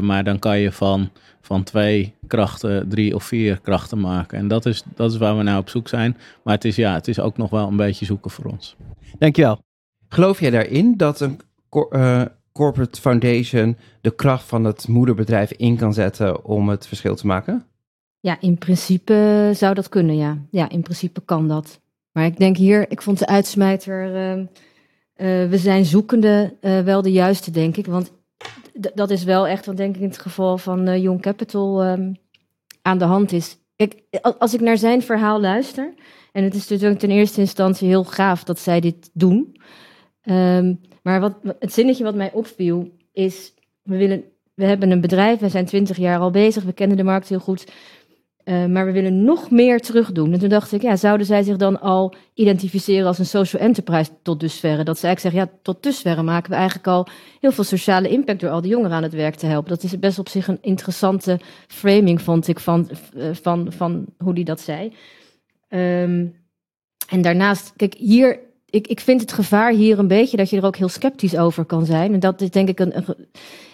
maar 0.00 0.24
dan 0.24 0.38
kan 0.38 0.58
je 0.58 0.72
van 0.72 1.10
van 1.40 1.62
twee 1.62 2.14
krachten, 2.26 2.88
drie 2.88 3.14
of 3.14 3.24
vier 3.24 3.60
krachten 3.60 4.00
maken. 4.00 4.38
En 4.38 4.48
dat 4.48 4.66
is, 4.66 4.82
dat 4.94 5.12
is 5.12 5.18
waar 5.18 5.36
we 5.36 5.42
nou 5.42 5.58
op 5.58 5.68
zoek 5.68 5.88
zijn. 5.88 6.16
Maar 6.42 6.54
het 6.54 6.64
is, 6.64 6.76
ja, 6.76 6.94
het 6.94 7.08
is 7.08 7.20
ook 7.20 7.36
nog 7.36 7.50
wel 7.50 7.68
een 7.68 7.76
beetje 7.76 8.04
zoeken 8.04 8.30
voor 8.30 8.44
ons. 8.44 8.76
Dankjewel. 9.18 9.58
Geloof 10.08 10.40
jij 10.40 10.50
daarin 10.50 10.96
dat 10.96 11.20
een 11.20 11.40
uh, 11.90 12.22
corporate 12.52 13.00
foundation 13.00 13.76
de 14.00 14.14
kracht 14.14 14.44
van 14.44 14.64
het 14.64 14.88
moederbedrijf 14.88 15.52
in 15.52 15.76
kan 15.76 15.94
zetten 15.94 16.44
om 16.44 16.68
het 16.68 16.86
verschil 16.86 17.14
te 17.14 17.26
maken? 17.26 17.64
Ja, 18.20 18.36
in 18.40 18.58
principe 18.58 19.50
zou 19.54 19.74
dat 19.74 19.88
kunnen, 19.88 20.16
ja. 20.16 20.38
Ja, 20.50 20.68
in 20.68 20.82
principe 20.82 21.22
kan 21.24 21.48
dat. 21.48 21.80
Maar 22.12 22.24
ik 22.24 22.38
denk 22.38 22.56
hier, 22.56 22.90
ik 22.90 23.02
vond 23.02 23.18
de 23.18 23.26
uitsmijter, 23.26 24.14
uh, 24.14 24.36
uh, 24.36 24.46
we 25.50 25.58
zijn 25.58 25.84
zoekende 25.84 26.56
wel 26.60 27.02
de 27.02 27.12
juiste, 27.12 27.50
denk 27.50 27.76
ik. 27.76 27.86
Want 27.86 28.12
dat 28.94 29.10
is 29.10 29.24
wel 29.24 29.46
echt 29.46 29.66
wat 29.66 29.76
denk 29.76 29.94
ik 29.94 30.00
in 30.00 30.08
het 30.08 30.18
geval 30.18 30.58
van 30.58 30.88
uh, 30.88 31.02
Young 31.02 31.20
Capital 31.20 31.86
um, 31.86 32.16
aan 32.82 32.98
de 32.98 33.04
hand 33.04 33.32
is. 33.32 33.58
Als 34.38 34.54
ik 34.54 34.60
naar 34.60 34.78
zijn 34.78 35.02
verhaal 35.02 35.40
luister, 35.40 35.94
en 36.32 36.44
het 36.44 36.54
is 36.54 36.68
natuurlijk 36.68 37.00
ten 37.00 37.10
eerste 37.10 37.40
instantie 37.40 37.88
heel 37.88 38.04
gaaf 38.04 38.44
dat 38.44 38.58
zij 38.58 38.80
dit 38.80 39.10
doen. 39.12 39.56
Um, 40.24 40.80
maar 41.02 41.20
wat, 41.20 41.34
het 41.58 41.72
zinnetje 41.72 42.04
wat 42.04 42.14
mij 42.14 42.32
opviel 42.32 42.90
is, 43.12 43.54
we, 43.82 43.96
willen, 43.96 44.24
we 44.54 44.64
hebben 44.64 44.90
een 44.90 45.00
bedrijf, 45.00 45.38
we 45.38 45.48
zijn 45.48 45.66
twintig 45.66 45.96
jaar 45.96 46.18
al 46.18 46.30
bezig, 46.30 46.62
we 46.62 46.72
kennen 46.72 46.96
de 46.96 47.02
markt 47.02 47.28
heel 47.28 47.38
goed. 47.38 47.72
Uh, 48.44 48.66
maar 48.66 48.86
we 48.86 48.92
willen 48.92 49.24
nog 49.24 49.50
meer 49.50 49.80
terugdoen. 49.80 50.32
En 50.32 50.38
toen 50.38 50.48
dacht 50.48 50.72
ik, 50.72 50.82
ja, 50.82 50.96
zouden 50.96 51.26
zij 51.26 51.42
zich 51.42 51.56
dan 51.56 51.80
al 51.80 52.14
identificeren 52.34 53.06
als 53.06 53.18
een 53.18 53.26
social 53.26 53.62
enterprise 53.62 54.10
tot 54.22 54.40
dusverre? 54.40 54.84
Dat 54.84 54.98
ze 54.98 55.06
eigenlijk 55.06 55.34
zeggen, 55.34 55.52
ja, 55.52 55.60
tot 55.62 55.82
dusverre 55.82 56.22
maken 56.22 56.50
we 56.50 56.56
eigenlijk 56.56 56.86
al 56.86 57.06
heel 57.40 57.52
veel 57.52 57.64
sociale 57.64 58.08
impact 58.08 58.40
door 58.40 58.50
al 58.50 58.60
die 58.60 58.70
jongeren 58.70 58.96
aan 58.96 59.02
het 59.02 59.12
werk 59.12 59.34
te 59.34 59.46
helpen. 59.46 59.70
Dat 59.70 59.82
is 59.82 59.98
best 59.98 60.18
op 60.18 60.28
zich 60.28 60.48
een 60.48 60.58
interessante 60.60 61.40
framing, 61.66 62.22
vond 62.22 62.48
ik, 62.48 62.58
van, 62.58 62.88
van, 62.92 63.32
van, 63.32 63.72
van 63.72 64.06
hoe 64.18 64.34
die 64.34 64.44
dat 64.44 64.60
zei. 64.60 64.92
Um, 65.68 66.38
en 67.08 67.22
daarnaast, 67.22 67.72
kijk, 67.76 67.94
hier 67.94 68.38
ik, 68.70 68.86
ik 68.86 69.00
vind 69.00 69.20
het 69.20 69.32
gevaar 69.32 69.72
hier 69.72 69.98
een 69.98 70.08
beetje 70.08 70.36
dat 70.36 70.50
je 70.50 70.56
er 70.56 70.64
ook 70.64 70.76
heel 70.76 70.88
sceptisch 70.88 71.36
over 71.36 71.64
kan 71.64 71.86
zijn. 71.86 72.12
En 72.12 72.20
dat 72.20 72.40
is 72.40 72.50
denk 72.50 72.68
ik 72.68 72.80
een. 72.80 72.92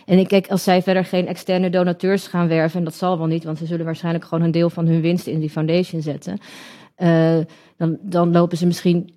en 0.06 0.18
ik 0.18 0.28
kijk, 0.28 0.48
als 0.48 0.62
zij 0.62 0.82
verder 0.82 1.04
geen 1.04 1.26
externe 1.26 1.70
donateurs 1.70 2.26
gaan 2.26 2.48
werven, 2.48 2.78
en 2.78 2.84
dat 2.84 2.94
zal 2.94 3.18
wel 3.18 3.26
niet, 3.26 3.44
want 3.44 3.58
ze 3.58 3.66
zullen 3.66 3.84
waarschijnlijk 3.84 4.24
gewoon 4.24 4.44
een 4.44 4.50
deel 4.50 4.70
van 4.70 4.86
hun 4.86 5.00
winst 5.00 5.26
in 5.26 5.40
die 5.40 5.50
foundation 5.50 6.02
zetten. 6.02 6.38
Uh, 6.98 7.38
dan, 7.76 7.98
dan 8.02 8.32
lopen 8.32 8.58
ze 8.58 8.66
misschien 8.66 9.14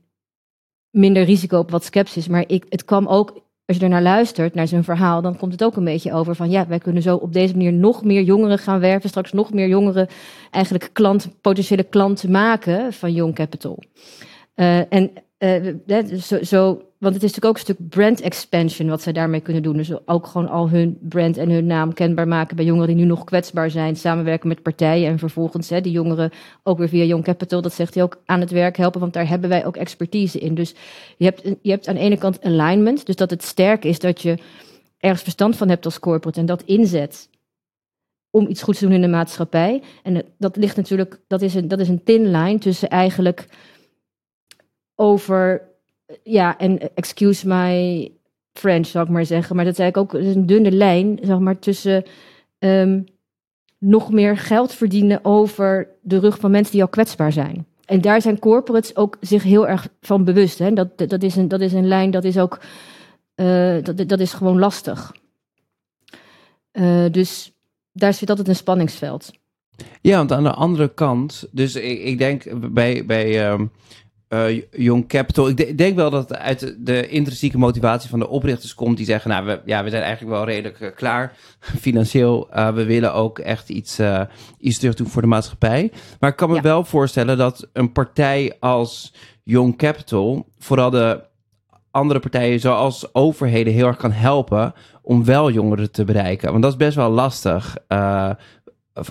minder 0.89 1.23
risico 1.23 1.59
op 1.59 1.71
wat 1.71 1.83
sceptisch. 1.83 2.27
Maar 2.27 2.43
ik, 2.47 2.65
het 2.69 2.85
kwam 2.85 3.07
ook, 3.07 3.41
als 3.65 3.77
je 3.77 3.83
er 3.83 3.89
naar 3.89 4.01
luistert, 4.01 4.53
naar 4.53 4.67
zijn 4.67 4.83
verhaal, 4.83 5.21
dan 5.21 5.37
komt 5.37 5.51
het 5.51 5.63
ook 5.63 5.75
een 5.75 5.83
beetje 5.83 6.13
over 6.13 6.35
van 6.35 6.49
ja, 6.49 6.67
wij 6.67 6.79
kunnen 6.79 7.01
zo 7.01 7.15
op 7.15 7.33
deze 7.33 7.53
manier 7.53 7.73
nog 7.73 8.03
meer 8.03 8.21
jongeren 8.21 8.57
gaan 8.57 8.79
werven, 8.79 9.09
straks 9.09 9.31
nog 9.31 9.53
meer 9.53 9.67
jongeren 9.67 10.07
eigenlijk 10.51 10.89
klant, 10.93 11.29
potentiële 11.41 11.83
klanten 11.83 12.31
maken 12.31 12.93
van 12.93 13.13
Young 13.13 13.35
Capital. 13.35 13.83
Uh, 14.55 14.93
en 14.93 15.11
uh, 15.39 16.19
zo, 16.19 16.43
zo, 16.43 16.81
want 16.97 17.13
het 17.13 17.23
is 17.23 17.31
natuurlijk 17.33 17.45
ook 17.45 17.55
een 17.55 17.59
stuk 17.59 17.89
brand 17.89 18.21
expansion 18.21 18.89
wat 18.89 19.01
zij 19.01 19.13
daarmee 19.13 19.39
kunnen 19.39 19.63
doen. 19.63 19.77
Dus 19.77 20.07
ook 20.07 20.27
gewoon 20.27 20.49
al 20.49 20.69
hun 20.69 20.97
brand 21.01 21.37
en 21.37 21.49
hun 21.49 21.65
naam 21.65 21.93
kenbaar 21.93 22.27
maken 22.27 22.55
bij 22.55 22.65
jongeren 22.65 22.87
die 22.87 22.95
nu 22.95 23.05
nog 23.05 23.23
kwetsbaar 23.23 23.71
zijn. 23.71 23.95
Samenwerken 23.95 24.47
met 24.47 24.61
partijen 24.61 25.09
en 25.09 25.19
vervolgens 25.19 25.69
hè, 25.69 25.81
die 25.81 25.91
jongeren 25.91 26.31
ook 26.63 26.77
weer 26.77 26.89
via 26.89 27.03
Young 27.03 27.23
Capital, 27.23 27.61
dat 27.61 27.73
zegt 27.73 27.93
hij 27.93 28.03
ook, 28.03 28.21
aan 28.25 28.39
het 28.39 28.51
werk 28.51 28.77
helpen. 28.77 28.99
Want 28.99 29.13
daar 29.13 29.27
hebben 29.27 29.49
wij 29.49 29.65
ook 29.65 29.77
expertise 29.77 30.39
in. 30.39 30.55
Dus 30.55 30.75
je 31.17 31.25
hebt, 31.25 31.43
je 31.61 31.71
hebt 31.71 31.87
aan 31.87 31.95
de 31.95 32.01
ene 32.01 32.17
kant 32.17 32.43
alignment, 32.43 33.05
dus 33.05 33.15
dat 33.15 33.29
het 33.29 33.43
sterk 33.43 33.83
is 33.85 33.99
dat 33.99 34.21
je 34.21 34.37
ergens 34.97 35.21
verstand 35.21 35.55
van 35.55 35.69
hebt 35.69 35.85
als 35.85 35.99
corporate 35.99 36.39
en 36.39 36.45
dat 36.45 36.63
inzet 36.63 37.29
om 38.31 38.47
iets 38.47 38.61
goeds 38.61 38.79
te 38.79 38.85
doen 38.85 38.93
in 38.93 39.01
de 39.01 39.07
maatschappij. 39.07 39.81
En 40.03 40.25
dat 40.37 40.55
ligt 40.55 40.75
natuurlijk, 40.75 41.19
dat 41.27 41.41
is 41.41 41.55
een, 41.55 41.67
dat 41.67 41.79
is 41.79 41.87
een 41.87 42.03
thin 42.03 42.31
line 42.31 42.59
tussen 42.59 42.89
eigenlijk 42.89 43.47
over, 44.99 45.61
ja, 46.23 46.57
en 46.57 46.95
excuse 46.95 47.47
my 47.47 48.11
French, 48.53 48.87
zal 48.87 49.03
ik 49.03 49.09
maar 49.09 49.25
zeggen, 49.25 49.55
maar 49.55 49.65
dat 49.65 49.73
is 49.73 49.79
eigenlijk 49.79 50.13
ook 50.13 50.21
een 50.21 50.45
dunne 50.45 50.71
lijn, 50.71 51.19
zeg 51.21 51.39
maar, 51.39 51.59
tussen 51.59 52.03
um, 52.59 53.03
nog 53.77 54.11
meer 54.11 54.37
geld 54.37 54.73
verdienen 54.73 55.25
over 55.25 55.87
de 56.01 56.19
rug 56.19 56.39
van 56.39 56.51
mensen 56.51 56.71
die 56.71 56.81
al 56.81 56.87
kwetsbaar 56.87 57.31
zijn. 57.31 57.65
En 57.85 58.01
daar 58.01 58.21
zijn 58.21 58.39
corporates 58.39 58.95
ook 58.95 59.17
zich 59.19 59.43
heel 59.43 59.67
erg 59.67 59.87
van 60.01 60.23
bewust. 60.23 60.59
Hè? 60.59 60.73
Dat, 60.73 60.97
dat, 60.97 61.23
is 61.23 61.35
een, 61.35 61.47
dat 61.47 61.61
is 61.61 61.73
een 61.73 61.87
lijn, 61.87 62.11
dat 62.11 62.23
is 62.23 62.37
ook, 62.37 62.59
uh, 63.35 63.83
dat, 63.83 64.09
dat 64.09 64.19
is 64.19 64.33
gewoon 64.33 64.59
lastig. 64.59 65.15
Uh, 66.73 67.05
dus 67.11 67.51
daar 67.91 68.13
zit 68.13 68.29
altijd 68.29 68.47
een 68.47 68.55
spanningsveld. 68.55 69.31
Ja, 70.01 70.17
want 70.17 70.31
aan 70.31 70.43
de 70.43 70.53
andere 70.53 70.93
kant, 70.93 71.47
dus 71.51 71.75
ik, 71.75 72.03
ik 72.03 72.17
denk 72.17 72.71
bij, 72.73 73.05
bij 73.05 73.47
ehm, 73.47 73.65
eh, 74.29 74.61
Young 74.71 75.07
Capital, 75.07 75.47
ik, 75.49 75.57
de- 75.57 75.67
ik 75.67 75.77
denk 75.77 75.95
wel 75.95 76.09
dat 76.09 76.29
het 76.29 76.37
uit 76.37 76.75
de, 76.79 77.07
intrinsieke 77.07 77.57
motivatie 77.57 78.09
van 78.09 78.19
de 78.19 78.27
oprichters 78.29 78.73
komt 78.75 78.97
die 78.97 79.05
zeggen, 79.05 79.29
nou, 79.29 79.45
we, 79.45 79.61
ja, 79.65 79.83
we 79.83 79.89
zijn 79.89 80.03
eigenlijk 80.03 80.35
wel 80.35 80.45
redelijk 80.45 80.79
eh, 80.81 80.95
klaar 80.95 81.33
financieel. 81.79 82.49
Eh, 82.51 82.73
we 82.73 82.83
willen 82.85 83.13
ook 83.13 83.39
echt 83.39 83.69
iets, 83.69 83.99
iets 84.59 84.79
terug 84.79 84.95
doen 84.95 85.07
voor 85.07 85.21
de 85.21 85.27
maatschappij. 85.27 85.91
Maar 86.19 86.29
ik 86.29 86.35
kan 86.35 86.49
me 86.49 86.55
Ja. 86.55 86.61
wel 86.61 86.83
voorstellen 86.83 87.37
dat 87.37 87.67
een 87.73 87.91
partij 87.91 88.57
als 88.59 89.13
Young 89.43 89.77
Capital, 89.77 90.47
vooral 90.59 90.89
de 90.89 91.23
andere 91.91 92.19
partijen 92.19 92.59
zoals 92.59 93.13
overheden 93.13 93.73
heel 93.73 93.87
erg 93.87 93.97
kan 93.97 94.11
helpen 94.11 94.73
om 95.01 95.25
wel 95.25 95.51
jongeren 95.51 95.91
te 95.91 96.03
bereiken. 96.03 96.51
Want 96.51 96.63
dat 96.63 96.71
is 96.71 96.77
best 96.77 96.95
wel 96.95 97.09
lastig 97.09 97.77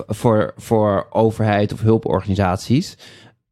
voor, 0.07 0.53
voor 0.57 1.07
overheid 1.09 1.73
of 1.73 1.81
hulporganisaties. 1.81 2.97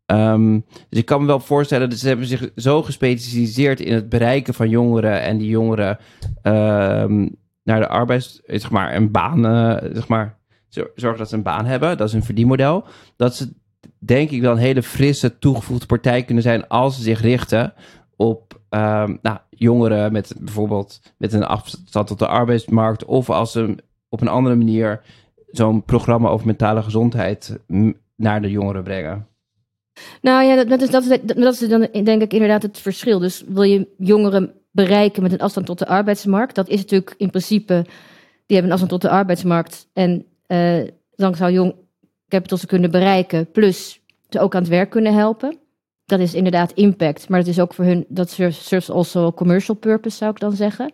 Ehm, 0.08 0.60
dus 0.90 1.00
ik 1.00 1.06
kan 1.06 1.22
me 1.22 1.28
wel 1.28 1.40
voorstellen 1.40 1.90
dat 1.90 2.00
ze 2.00 2.08
hebben 2.08 2.26
zich 2.26 2.50
zo 2.56 2.84
gespecialiseerd 2.84 3.80
in 3.80 3.94
het 3.94 4.10
bereiken 4.10 4.54
van 4.54 4.70
jongeren 4.70 5.22
en 5.22 5.38
die 5.38 5.50
jongeren 5.50 5.98
ehm, 6.42 7.28
naar 7.64 7.80
de 7.80 7.88
arbeids, 7.88 8.42
zeg 8.46 8.72
maar, 8.72 8.96
een 8.96 9.12
baan, 9.12 9.46
eh, 9.46 9.90
zeg 9.94 10.08
maar, 10.08 10.38
zor- 10.68 10.92
zorgen 10.96 11.20
dat 11.20 11.30
ze 11.30 11.36
een 11.36 11.44
baan 11.44 11.66
hebben. 11.66 11.98
Dat 11.98 12.08
is 12.08 12.14
een 12.14 12.24
verdienmodel. 12.24 12.84
Dat 13.16 13.36
ze, 13.36 13.54
denk 14.00 14.30
ik, 14.30 14.42
wel 14.42 14.52
een 14.52 14.58
hele 14.58 14.84
frisse, 14.84 15.40
toegevoegde 15.40 15.86
partij 15.86 16.24
kunnen 16.24 16.44
zijn 16.44 16.68
als 16.68 16.96
ze 16.96 17.02
zich 17.02 17.22
richten 17.22 17.74
op 18.16 18.62
ehm, 18.70 19.16
nou, 19.22 19.38
jongeren 19.50 20.12
met 20.12 20.36
bijvoorbeeld 20.40 21.02
met 21.18 21.34
een 21.34 21.46
afstand 21.46 22.08
tot 22.08 22.20
de 22.20 22.28
arbeidsmarkt. 22.28 23.06
Of 23.06 23.30
als 23.30 23.52
ze 23.52 23.76
op 24.10 24.22
een 24.22 24.28
andere 24.28 24.56
manier 24.56 25.02
zo'n 25.48 25.84
programma 25.84 26.30
over 26.30 26.46
mentale 26.46 26.84
gezondheid 26.84 27.60
naar 28.16 28.42
de 28.42 28.50
jongeren 28.50 28.84
brengen. 28.84 29.28
Nou 30.22 30.44
ja, 30.44 30.63
dat, 30.63 30.82
is, 30.82 30.89
dat, 30.89 31.04
is, 31.04 31.20
dat 31.24 31.62
is 31.62 31.70
dan 31.70 31.88
denk 32.04 32.22
ik 32.22 32.34
inderdaad 32.34 32.62
het 32.62 32.80
verschil. 32.80 33.20
Dus 33.20 33.44
wil 33.48 33.63
je 33.63 33.88
jongeren 33.98 34.54
bereiken 34.72 35.24
met 35.24 35.32
een 35.32 35.39
afstand 35.39 35.66
tot 35.66 35.80
de 35.80 35.88
arbeidsmarkt? 35.88 36.56
Dat 36.56 36.68
is 36.68 36.77
natuurlijk 36.77 37.16
in 37.18 37.30
principe, 37.30 37.86
die 38.46 38.58
hebben 38.58 38.66
een 38.66 38.72
afstand 38.72 38.89
tot 38.92 39.01
de 39.01 39.10
arbeidsmarkt. 39.10 39.88
En 39.94 40.25
eh, 40.46 40.82
dan 41.16 41.36
zou 41.36 41.51
Jong 41.51 41.75
Capital 42.27 42.58
ze 42.58 42.68
kunnen 42.68 42.92
bereiken, 42.92 43.51
plus 43.51 44.01
ze 44.30 44.39
ook 44.39 44.56
aan 44.56 44.62
het 44.62 44.70
werk 44.70 44.89
kunnen 44.89 45.13
helpen. 45.13 45.58
Dat 46.08 46.20
is 46.20 46.34
inderdaad 46.34 46.72
impact, 46.72 47.30
maar 47.30 47.40
dat 47.40 47.48
is 47.48 47.60
ook 47.60 47.74
voor 47.74 47.86
hun, 47.86 48.06
dat 48.08 48.30
serves 48.30 48.92
also 48.92 49.32
commercial 49.32 49.78
purpose 49.78 50.18
zou 50.18 50.32
ik 50.32 50.40
dan 50.40 50.52
zeggen. 50.56 50.92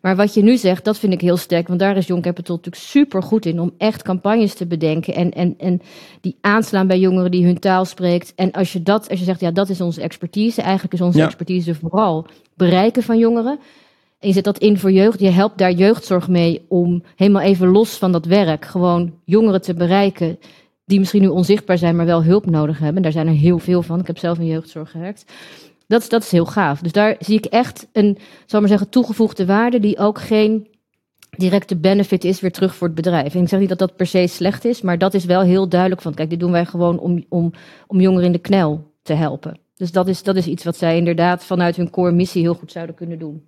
Maar 0.00 0.16
wat 0.16 0.34
je 0.34 0.42
nu 0.42 0.56
zegt, 0.56 0.84
dat 0.84 0.98
vind 0.98 1.12
ik 1.12 1.20
heel 1.20 1.36
sterk, 1.36 1.68
want 1.68 1.80
daar 1.80 1.96
is 1.96 2.06
Young 2.06 2.22
Capital 2.22 2.56
natuurlijk 2.56 2.82
super 2.84 3.22
goed 3.22 3.46
in 3.46 3.60
om 3.60 3.72
echt 3.78 4.02
campagnes 4.02 4.54
te 4.54 4.66
bedenken 4.66 5.14
en, 5.14 5.30
en, 5.30 5.54
en 5.58 5.82
die 6.20 6.36
aanslaan 6.40 6.86
bij 6.86 6.98
jongeren 6.98 7.30
die 7.30 7.44
hun 7.44 7.58
taal 7.58 7.84
spreekt. 7.84 8.32
En 8.36 8.52
als 8.52 8.72
je 8.72 8.82
dat, 8.82 9.08
als 9.10 9.18
je 9.18 9.24
zegt, 9.24 9.40
ja, 9.40 9.50
dat 9.50 9.68
is 9.68 9.80
onze 9.80 10.02
expertise, 10.02 10.62
eigenlijk 10.62 10.94
is 10.94 11.00
onze 11.00 11.18
Ja. 11.18 11.24
expertise 11.24 11.74
vooral 11.74 12.26
bereiken 12.54 13.02
van 13.02 13.18
jongeren. 13.18 13.58
En 14.18 14.28
je 14.28 14.34
zet 14.34 14.44
dat 14.44 14.58
in 14.58 14.78
voor 14.78 14.92
jeugd, 14.92 15.20
je 15.20 15.30
helpt 15.30 15.58
daar 15.58 15.72
jeugdzorg 15.72 16.28
mee 16.28 16.64
om 16.68 17.02
helemaal 17.16 17.42
even 17.42 17.68
los 17.68 17.96
van 17.96 18.12
dat 18.12 18.24
werk 18.26 18.64
gewoon 18.64 19.12
jongeren 19.24 19.62
te 19.62 19.74
bereiken 19.74 20.38
die 20.84 20.98
misschien 20.98 21.22
nu 21.22 21.28
onzichtbaar 21.28 21.78
zijn, 21.78 21.96
maar 21.96 22.06
wel 22.06 22.24
hulp 22.24 22.46
nodig 22.46 22.78
hebben. 22.78 23.02
Daar 23.02 23.12
zijn 23.12 23.26
er 23.26 23.32
heel 23.34 23.58
veel 23.58 23.82
van. 23.82 24.00
Ik 24.00 24.06
heb 24.06 24.18
zelf 24.18 24.38
in 24.38 24.46
jeugdzorg 24.46 24.90
gewerkt. 24.90 25.24
Dat, 25.86 26.10
dat 26.10 26.22
is 26.22 26.30
heel 26.30 26.46
gaaf. 26.46 26.80
Dus 26.80 26.92
daar 26.92 27.16
zie 27.18 27.36
ik 27.36 27.44
echt 27.44 27.88
een, 27.92 28.18
zal 28.46 28.60
maar 28.60 28.68
zeggen, 28.68 28.88
toegevoegde 28.88 29.46
waarde 29.46 29.80
die 29.80 29.98
ook 29.98 30.20
geen 30.20 30.68
directe 31.36 31.76
benefit 31.76 32.24
is 32.24 32.40
weer 32.40 32.52
terug 32.52 32.74
voor 32.74 32.86
het 32.86 32.96
bedrijf. 32.96 33.34
En 33.34 33.42
ik 33.42 33.48
zeg 33.48 33.60
niet 33.60 33.68
dat 33.68 33.78
dat 33.78 33.96
per 33.96 34.06
se 34.06 34.26
slecht 34.26 34.64
is, 34.64 34.82
maar 34.82 34.98
dat 34.98 35.14
is 35.14 35.24
wel 35.24 35.40
heel 35.40 35.68
duidelijk 35.68 36.02
van, 36.02 36.14
kijk, 36.14 36.30
dit 36.30 36.40
doen 36.40 36.52
wij 36.52 36.66
gewoon 36.66 36.98
om, 36.98 37.24
om, 37.28 37.52
om 37.86 38.00
jongeren 38.00 38.26
in 38.26 38.32
de 38.32 38.38
knel 38.38 38.92
te 39.02 39.12
helpen. 39.12 39.58
Dus 39.76 39.92
dat 39.92 40.08
is, 40.08 40.22
dat 40.22 40.36
is 40.36 40.46
iets 40.46 40.64
wat 40.64 40.76
zij 40.76 40.96
inderdaad 40.96 41.44
vanuit 41.44 41.76
hun 41.76 41.90
core 41.90 42.12
missie 42.12 42.42
heel 42.42 42.54
goed 42.54 42.72
zouden 42.72 42.94
kunnen 42.94 43.18
doen. 43.18 43.46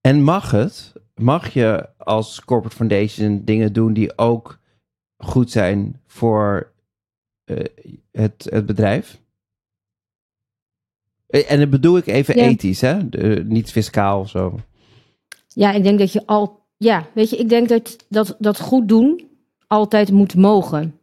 En 0.00 0.22
mag 0.22 0.50
het? 0.50 0.92
Mag 1.14 1.52
je 1.52 1.88
als 1.96 2.44
corporate 2.44 2.76
foundation 2.76 3.42
dingen 3.44 3.72
doen 3.72 3.92
die 3.92 4.18
ook 4.18 4.58
goed 5.16 5.50
zijn 5.50 6.00
voor 6.06 6.72
eh, 7.44 7.64
het, 8.12 8.46
het 8.50 8.66
bedrijf? 8.66 9.20
Eh, 11.26 11.50
En 11.50 11.58
dat 11.58 11.70
bedoel 11.70 11.96
ik 11.96 12.06
even 12.06 12.36
Ja. 12.36 12.44
ethisch, 12.44 12.80
hè? 12.80 13.08
De- 13.08 13.44
niet 13.46 13.70
fiscaal 13.70 14.20
of 14.20 14.28
zo. 14.28 14.58
Ja, 15.48 15.72
ik 15.72 15.82
denk 15.82 15.98
dat 15.98 16.12
je 16.12 16.26
al. 16.26 16.64
Ja, 16.76 17.06
weet 17.14 17.30
je, 17.30 17.36
ik 17.36 17.48
denk 17.48 17.68
dat, 17.68 18.04
dat 18.08 18.36
dat 18.38 18.60
goed 18.60 18.88
doen 18.88 19.28
altijd 19.66 20.10
moet 20.12 20.34
mogen. 20.34 20.98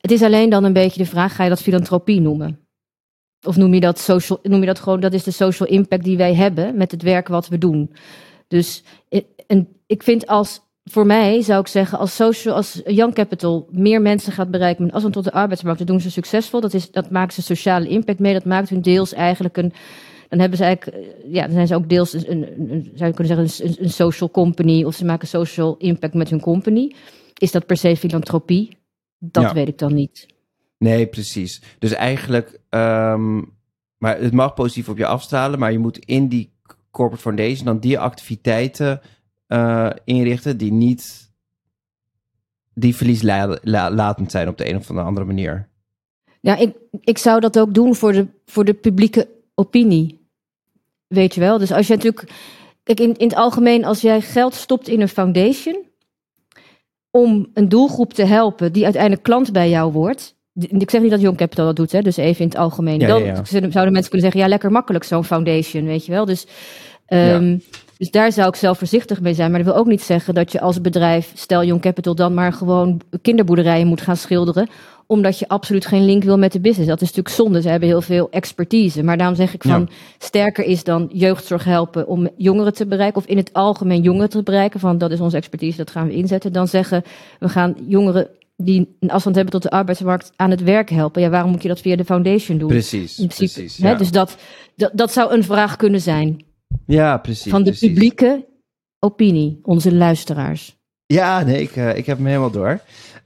Het 0.00 0.10
is 0.10 0.22
alleen 0.22 0.50
dan 0.50 0.64
een 0.64 0.72
beetje 0.72 1.02
de 1.02 1.08
vraag: 1.08 1.34
ga 1.34 1.42
je 1.42 1.48
dat 1.48 1.62
filantropie 1.62 2.20
noemen? 2.20 2.60
Of 3.46 3.56
noem 3.56 3.74
je 3.74 3.80
dat 3.80 3.98
social? 3.98 4.38
Noem 4.42 4.60
je 4.60 4.66
dat 4.66 4.78
gewoon? 4.78 5.00
Dat 5.00 5.12
is 5.12 5.22
de 5.24 5.30
social 5.30 5.68
impact 5.68 6.04
die 6.04 6.16
wij 6.16 6.34
hebben 6.34 6.76
met 6.76 6.90
het 6.90 7.02
werk 7.02 7.28
wat 7.28 7.48
we 7.48 7.58
doen. 7.58 7.92
Dus 8.48 8.82
eh, 9.08 9.22
en 9.46 9.68
ik 9.86 10.02
vind 10.02 10.26
als 10.26 10.60
voor 10.90 11.06
mij 11.06 11.42
zou 11.42 11.60
ik 11.60 11.66
zeggen, 11.66 11.98
als 11.98 12.14
social, 12.16 12.54
als 12.54 12.80
Young 12.86 13.14
Capital 13.14 13.68
meer 13.70 14.02
mensen 14.02 14.32
gaat 14.32 14.50
bereiken 14.50 14.84
met 14.84 14.92
afstand 14.92 15.14
tot 15.14 15.24
de 15.24 15.32
arbeidsmarkt, 15.32 15.78
dat 15.78 15.88
doen 15.88 16.00
ze 16.00 16.10
succesvol. 16.10 16.60
Dat, 16.60 16.74
is, 16.74 16.90
dat 16.90 17.10
maakt 17.10 17.34
ze 17.34 17.42
sociale 17.42 17.88
impact 17.88 18.18
mee. 18.18 18.32
Dat 18.32 18.44
maakt 18.44 18.68
hun 18.68 18.82
deels 18.82 19.12
eigenlijk 19.12 19.56
een. 19.56 19.72
Dan 20.28 20.38
hebben 20.38 20.58
ze 20.58 20.64
eigenlijk, 20.64 20.96
eh, 20.96 21.32
ja, 21.32 21.42
dan 21.42 21.52
zijn 21.52 21.66
ze 21.66 21.74
ook 21.74 21.88
deels 21.88 22.12
een, 22.12 22.30
een, 22.30 22.70
een- 22.70 22.90
zou 22.94 23.10
je 23.10 23.16
kunnen 23.16 23.46
zeggen, 23.48 23.68
een, 23.68 23.76
een 23.84 23.90
social 23.90 24.30
company 24.30 24.84
of 24.84 24.94
ze 24.94 25.04
maken 25.04 25.28
social 25.28 25.76
impact 25.76 26.14
met 26.14 26.30
hun 26.30 26.40
company. 26.40 26.94
Is 27.34 27.50
dat 27.52 27.66
per 27.66 27.76
se 27.76 27.96
filantropie? 27.96 28.76
Dat 29.18 29.42
Ja. 29.42 29.52
weet 29.54 29.68
ik 29.68 29.78
dan 29.78 29.94
niet. 29.94 30.26
Nee, 30.78 31.06
precies. 31.06 31.62
Dus 31.78 31.92
eigenlijk, 31.92 32.60
ehm, 32.68 33.36
maar 33.98 34.18
het 34.20 34.32
mag 34.32 34.54
positief 34.54 34.88
op 34.88 34.98
je 34.98 35.06
afstralen, 35.06 35.58
maar 35.58 35.72
je 35.72 35.78
moet 35.78 35.98
in 35.98 36.28
die 36.28 36.52
corporate 36.90 37.22
foundation 37.22 37.64
dan 37.64 37.78
die 37.78 37.98
activiteiten 37.98 39.00
eh, 39.48 39.90
inrichten 40.04 40.56
die 40.56 40.72
niet, 40.72 41.30
die 42.74 42.96
verlieslatend 42.96 44.30
zijn 44.30 44.48
op 44.48 44.58
de 44.58 44.68
een 44.68 44.76
of 44.76 44.90
andere 44.90 45.26
manier. 45.26 45.68
Ja, 46.40 46.56
ik, 46.56 46.76
ik 47.00 47.18
zou 47.18 47.40
dat 47.40 47.58
ook 47.58 47.74
doen 47.74 47.94
voor 47.94 48.12
de, 48.12 48.26
voor 48.46 48.64
de 48.64 48.74
publieke 48.74 49.28
opinie. 49.54 50.26
Weet 51.06 51.34
je 51.34 51.40
wel? 51.40 51.58
Dus 51.58 51.72
als 51.72 51.86
je 51.86 51.94
natuurlijk. 51.94 52.32
Kijk, 52.82 53.00
in, 53.00 53.16
in 53.16 53.28
het 53.28 53.36
algemeen, 53.36 53.84
als 53.84 54.00
jij 54.00 54.20
geld 54.20 54.54
stopt 54.54 54.88
in 54.88 55.00
een 55.00 55.08
foundation. 55.08 55.86
om 57.10 57.50
een 57.54 57.68
doelgroep 57.68 58.12
te 58.12 58.24
helpen 58.24 58.72
die 58.72 58.84
uiteindelijk 58.84 59.22
klant 59.22 59.52
bij 59.52 59.70
jou 59.70 59.92
wordt. 59.92 60.36
Ik 60.54 60.90
zeg 60.90 61.00
niet 61.00 61.10
dat 61.10 61.20
Young 61.20 61.36
Capital 61.36 61.64
dat 61.66 61.76
doet, 61.76 61.92
hè, 61.92 62.00
dus 62.02 62.16
even 62.16 62.40
in 62.40 62.48
het 62.48 62.58
algemeen. 62.58 63.00
Ja, 63.00 63.06
Dan 63.06 63.24
ja, 63.24 63.26
ja. 63.26 63.44
zouden 63.44 63.92
mensen 63.92 64.10
kunnen 64.10 64.20
zeggen: 64.20 64.40
ja, 64.40 64.48
lekker 64.48 64.70
makkelijk 64.70 65.04
zo'n 65.04 65.24
foundation, 65.24 65.84
weet 65.84 66.06
je 66.06 66.12
wel. 66.12 66.24
Dus, 66.24 66.46
ehm, 67.06 67.58
dus 67.98 68.10
daar 68.10 68.32
zou 68.32 68.48
ik 68.48 68.54
zelf 68.56 68.78
voorzichtig 68.78 69.20
mee 69.20 69.34
zijn. 69.34 69.50
Maar 69.50 69.62
dat 69.64 69.72
wil 69.72 69.80
ook 69.80 69.86
niet 69.88 70.02
zeggen 70.02 70.34
dat 70.34 70.52
je 70.52 70.60
als 70.60 70.80
bedrijf, 70.80 71.30
stel 71.34 71.64
Young 71.64 71.80
Capital, 71.80 72.14
dan 72.14 72.34
maar 72.34 72.52
gewoon 72.52 73.00
kinderboerderijen 73.22 73.86
moet 73.86 74.00
gaan 74.00 74.16
schilderen 74.16 74.68
omdat 75.10 75.38
je 75.38 75.48
absoluut 75.48 75.86
geen 75.86 76.04
link 76.04 76.22
wil 76.24 76.38
met 76.38 76.52
de 76.52 76.60
business. 76.60 76.88
Dat 76.88 77.00
is 77.00 77.08
natuurlijk 77.08 77.34
zonde. 77.34 77.62
Ze 77.62 77.68
hebben 77.68 77.88
heel 77.88 78.00
veel 78.00 78.30
expertise. 78.30 79.02
Maar 79.02 79.16
daarom 79.16 79.36
zeg 79.36 79.54
ik 79.54 79.62
van 79.62 79.80
Ja. 79.80 79.86
sterker 80.18 80.64
is 80.64 80.84
dan 80.84 81.08
jeugdzorg 81.12 81.64
helpen 81.64 82.06
om 82.06 82.28
jongeren 82.36 82.74
te 82.74 82.86
bereiken. 82.86 83.20
Of 83.22 83.26
in 83.28 83.36
het 83.36 83.52
algemeen 83.52 84.02
jongeren 84.02 84.30
te 84.30 84.42
bereiken. 84.42 84.80
Van 84.80 84.98
dat 84.98 85.10
is 85.10 85.20
onze 85.20 85.36
expertise, 85.36 85.76
dat 85.76 85.90
gaan 85.90 86.06
we 86.06 86.12
inzetten. 86.14 86.52
Dan 86.52 86.68
zeggen 86.68 87.02
we 87.38 87.48
gaan 87.48 87.74
jongeren 87.86 88.28
die 88.56 88.96
een 89.00 89.10
afstand 89.10 89.34
hebben 89.34 89.52
tot 89.54 89.62
de 89.62 89.70
arbeidsmarkt 89.70 90.32
aan 90.36 90.50
het 90.50 90.62
werk 90.62 90.90
helpen. 90.90 91.22
Ja, 91.22 91.28
waarom 91.28 91.50
moet 91.50 91.62
je 91.62 91.68
dat 91.68 91.80
via 91.80 91.96
de 91.96 92.04
foundation 92.04 92.58
doen? 92.58 92.68
Precies, 92.68 93.18
In 93.18 93.26
principe, 93.26 93.52
precies. 93.60 93.78
hè? 93.82 93.90
Ja, 93.90 93.94
Dus 93.96 94.10
dat, 94.10 94.36
dat, 94.76 94.90
dat 94.94 95.12
zou 95.12 95.32
een 95.32 95.44
vraag 95.44 95.76
kunnen 95.76 96.00
zijn 96.00 96.44
ja 96.86 97.18
precies. 97.18 97.50
van 97.52 97.62
de 97.62 97.70
precies. 97.70 97.88
publieke 97.88 98.46
opinie, 98.98 99.58
onze 99.62 99.94
luisteraars. 99.94 100.76
Ja, 101.06 101.42
nee, 101.42 101.62
ik, 101.62 101.76
eh, 101.76 101.96
ik 101.96 102.06
heb 102.06 102.16
hem 102.16 102.26
helemaal 102.26 102.50
door. 102.50 102.80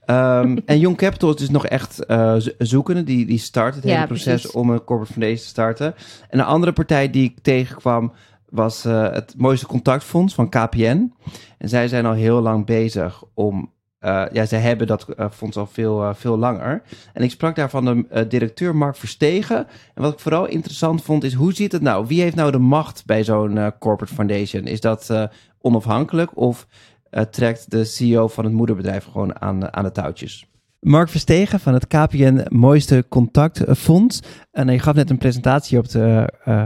Ehm, 0.05 0.57
en 0.65 0.79
Young 0.79 0.97
Capital 0.97 1.29
is 1.29 1.35
dus 1.35 1.49
nog 1.49 1.65
echt 1.67 1.93
zo- 1.95 2.39
zoekende. 2.57 3.03
Die, 3.03 3.25
die 3.25 3.37
start 3.39 3.75
het 3.75 3.83
Ja, 3.83 3.93
hele 3.93 4.07
proces 4.07 4.25
precies. 4.25 4.51
om 4.51 4.69
een 4.69 4.83
corporate 4.83 5.13
foundation 5.13 5.43
te 5.43 5.49
starten. 5.49 5.95
En 6.29 6.39
een 6.39 6.45
andere 6.45 6.73
partij 6.73 7.09
die 7.09 7.23
ik 7.23 7.39
tegenkwam 7.41 8.13
was 8.49 8.85
eh, 8.85 9.11
het 9.11 9.33
Mooiste 9.37 9.65
Contactfonds 9.65 10.33
van 10.33 10.49
KPN. 10.49 11.13
En 11.57 11.69
zij 11.69 11.87
zijn 11.87 12.05
al 12.05 12.13
heel 12.13 12.41
lang 12.41 12.65
bezig 12.65 13.23
om... 13.33 13.71
eh, 14.03 14.25
ja, 14.31 14.45
zij 14.45 14.59
hebben 14.59 14.87
dat 14.87 15.09
eh, 15.09 15.29
fonds 15.31 15.57
al 15.57 15.67
veel, 15.67 16.03
eh, 16.03 16.13
veel 16.13 16.37
langer. 16.37 16.81
En 17.13 17.23
ik 17.23 17.31
sprak 17.31 17.55
daar 17.55 17.69
van 17.69 17.85
de 17.85 18.05
eh, 18.09 18.29
directeur 18.29 18.75
Mark 18.75 18.95
Verstegen. 18.95 19.57
En 19.93 20.01
wat 20.01 20.13
ik 20.13 20.19
vooral 20.19 20.45
interessant 20.45 21.01
vond 21.01 21.23
is, 21.23 21.33
hoe 21.33 21.53
zit 21.53 21.71
het 21.71 21.81
nou? 21.81 22.07
Wie 22.07 22.21
heeft 22.21 22.35
nou 22.35 22.51
de 22.51 22.57
macht 22.57 23.05
bij 23.05 23.23
zo'n 23.23 23.57
eh, 23.57 23.67
corporate 23.79 24.13
foundation? 24.13 24.63
Is 24.63 24.81
dat 24.81 25.09
eh, 25.09 25.23
onafhankelijk 25.61 26.37
of 26.37 26.67
eh, 27.09 27.23
trekt 27.23 27.71
de 27.71 27.83
CEO 27.83 28.27
van 28.27 28.43
het 28.43 28.53
moederbedrijf 28.53 29.05
gewoon 29.05 29.41
aan, 29.41 29.73
aan 29.73 29.83
de 29.83 29.91
touwtjes. 29.91 30.47
Mark 30.79 31.09
Verstegen 31.09 31.59
van 31.59 31.73
het 31.73 31.87
KPN 31.87 32.45
Mooiste 32.49 33.05
Contactfonds. 33.09 34.19
En 34.51 34.71
je 34.71 34.79
gaf 34.79 34.95
net 34.95 35.09
een 35.09 35.17
presentatie 35.17 35.77
op 35.77 35.89
de 35.89 36.33
eh, 36.43 36.63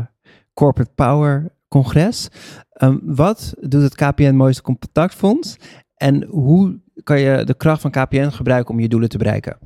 Corporate 0.53 0.91
Power 0.96 1.51
Congres. 1.67 2.29
Ehm, 2.72 2.98
wat 3.01 3.53
doet 3.60 3.82
het 3.82 3.96
KPN 3.96 4.36
Mooiste 4.36 4.62
Contactfonds 4.62 5.58
en 5.96 6.24
hoe 6.24 6.79
kan 7.03 7.19
je 7.19 7.43
de 7.43 7.53
kracht 7.53 7.81
van 7.81 7.91
KPN 7.91 8.29
gebruiken 8.29 8.73
om 8.73 8.79
je 8.79 8.87
doelen 8.87 9.09
te 9.09 9.17
bereiken? 9.17 9.57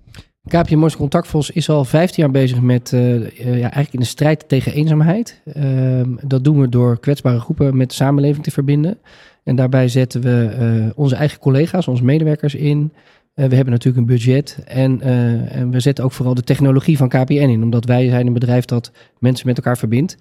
KPN 0.48 0.78
Mooiste 0.78 0.98
Contactfonds 0.98 1.50
is 1.50 1.70
al 1.70 1.86
15 1.86 2.24
jaar 2.24 2.32
bezig 2.32 2.62
met 2.62 2.92
uh, 2.92 3.14
uh, 3.14 3.30
ja, 3.38 3.62
eigenlijk 3.62 3.94
in 3.94 4.00
de 4.00 4.06
strijd 4.06 4.50
tegen 4.50 4.74
eenzaamheid. 4.74 5.42
Uh, 5.46 6.02
dat 6.22 6.44
doen 6.44 6.60
we 6.60 6.70
door 6.70 7.00
kwetsbare 7.00 7.40
groepen 7.40 7.78
met 7.78 7.90
de 7.90 7.96
samenleving 7.96 8.44
te 8.44 8.52
verbinden. 8.52 8.98
En 9.44 9.56
daarbij 9.56 9.88
zetten 9.88 10.22
we 10.22 10.92
onze 10.96 11.16
eigen 11.16 11.40
collega's, 11.40 11.88
onze 11.88 12.04
medewerkers 12.04 12.56
in. 12.56 12.94
we 13.34 13.56
hebben 13.56 13.74
natuurlijk 13.74 13.98
een 13.98 14.16
budget 14.16 14.58
en, 14.66 15.02
en, 15.02 15.72
we 15.72 15.80
zetten 15.80 16.04
ook 16.04 16.12
vooral 16.12 16.34
de 16.34 16.44
technologie 16.44 16.98
van 16.98 17.10
KPN 17.10 17.34
in. 17.34 17.64
Omdat 17.64 17.86
wij 17.86 18.10
zijn 18.10 18.28
een 18.28 18.34
bedrijf 18.34 18.66
dat 18.66 18.92
mensen 19.20 19.48
met 19.48 19.58
elkaar 19.58 19.78
verbindt. 19.78 20.18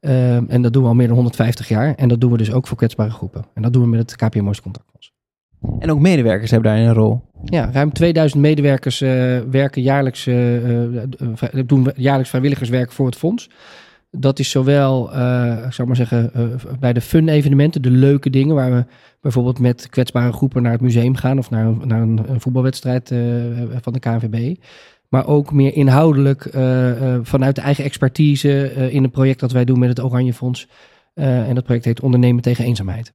en 0.00 0.62
dat 0.62 0.72
doen 0.72 0.82
we 0.82 0.88
al 0.88 0.94
meer 0.94 1.06
dan 1.06 1.16
150 1.16 1.68
jaar. 1.68 1.94
En 1.94 2.08
dat 2.08 2.20
doen 2.20 2.30
we 2.30 2.38
dus 2.38 2.52
ook 2.52 2.66
voor 2.66 2.76
kwetsbare 2.76 3.10
groepen. 3.10 3.44
En 3.54 3.62
dat 3.62 3.72
doen 3.72 3.82
we 3.82 3.88
met 3.88 4.00
het 4.00 4.16
KPN 4.16 4.42
Mooiste 4.42 4.62
Contactfonds. 4.62 5.09
En 5.78 5.90
ook 5.90 6.00
medewerkers 6.00 6.50
hebben 6.50 6.70
daarin 6.70 6.88
een 6.88 6.94
rol. 6.94 7.20
Ja, 7.44 7.70
ruim 7.72 7.92
2000 7.92 8.42
medewerkers 8.42 9.02
uh, 9.02 9.10
werken 9.50 9.82
jaarlijks, 9.82 10.26
uh, 10.26 11.02
doen 11.66 11.90
jaarlijks 11.96 12.28
vrijwilligerswerk 12.28 12.92
voor 12.92 13.06
het 13.06 13.16
fonds. 13.16 13.50
Dat 14.10 14.38
is 14.38 14.50
zowel, 14.50 15.04
ik 15.66 15.72
zou 15.72 15.86
maar 15.86 15.96
zeggen, 15.96 16.32
bij 16.80 16.92
de 16.92 17.00
fun-evenementen, 17.00 17.82
de 17.82 17.90
leuke 17.90 18.30
dingen, 18.30 18.54
waar 18.54 18.72
we 18.74 18.84
bijvoorbeeld 19.20 19.58
met 19.58 19.88
kwetsbare 19.88 20.32
groepen 20.32 20.62
naar 20.62 20.72
het 20.72 20.80
museum 20.80 21.14
gaan 21.14 21.38
of 21.38 21.50
naar, 21.50 21.86
naar 21.86 22.00
een 22.00 22.40
voetbalwedstrijd 22.40 23.14
van 23.80 23.92
de 23.92 23.98
KNVB. 23.98 24.56
Maar 25.08 25.26
ook 25.26 25.52
meer 25.52 25.74
inhoudelijk 25.74 26.48
vanuit 27.22 27.54
de 27.54 27.60
eigen 27.60 27.84
expertise 27.84 28.72
in 28.90 29.04
een 29.04 29.10
project 29.10 29.40
dat 29.40 29.52
wij 29.52 29.64
doen 29.64 29.78
met 29.78 29.88
het 29.88 30.02
Oranje 30.02 30.34
Fonds. 30.34 30.68
en 31.14 31.54
dat 31.54 31.64
project 31.64 31.84
heet 31.84 32.00
Ondernemen 32.00 32.42
tegen 32.42 32.64
Eenzaamheid. 32.64 33.12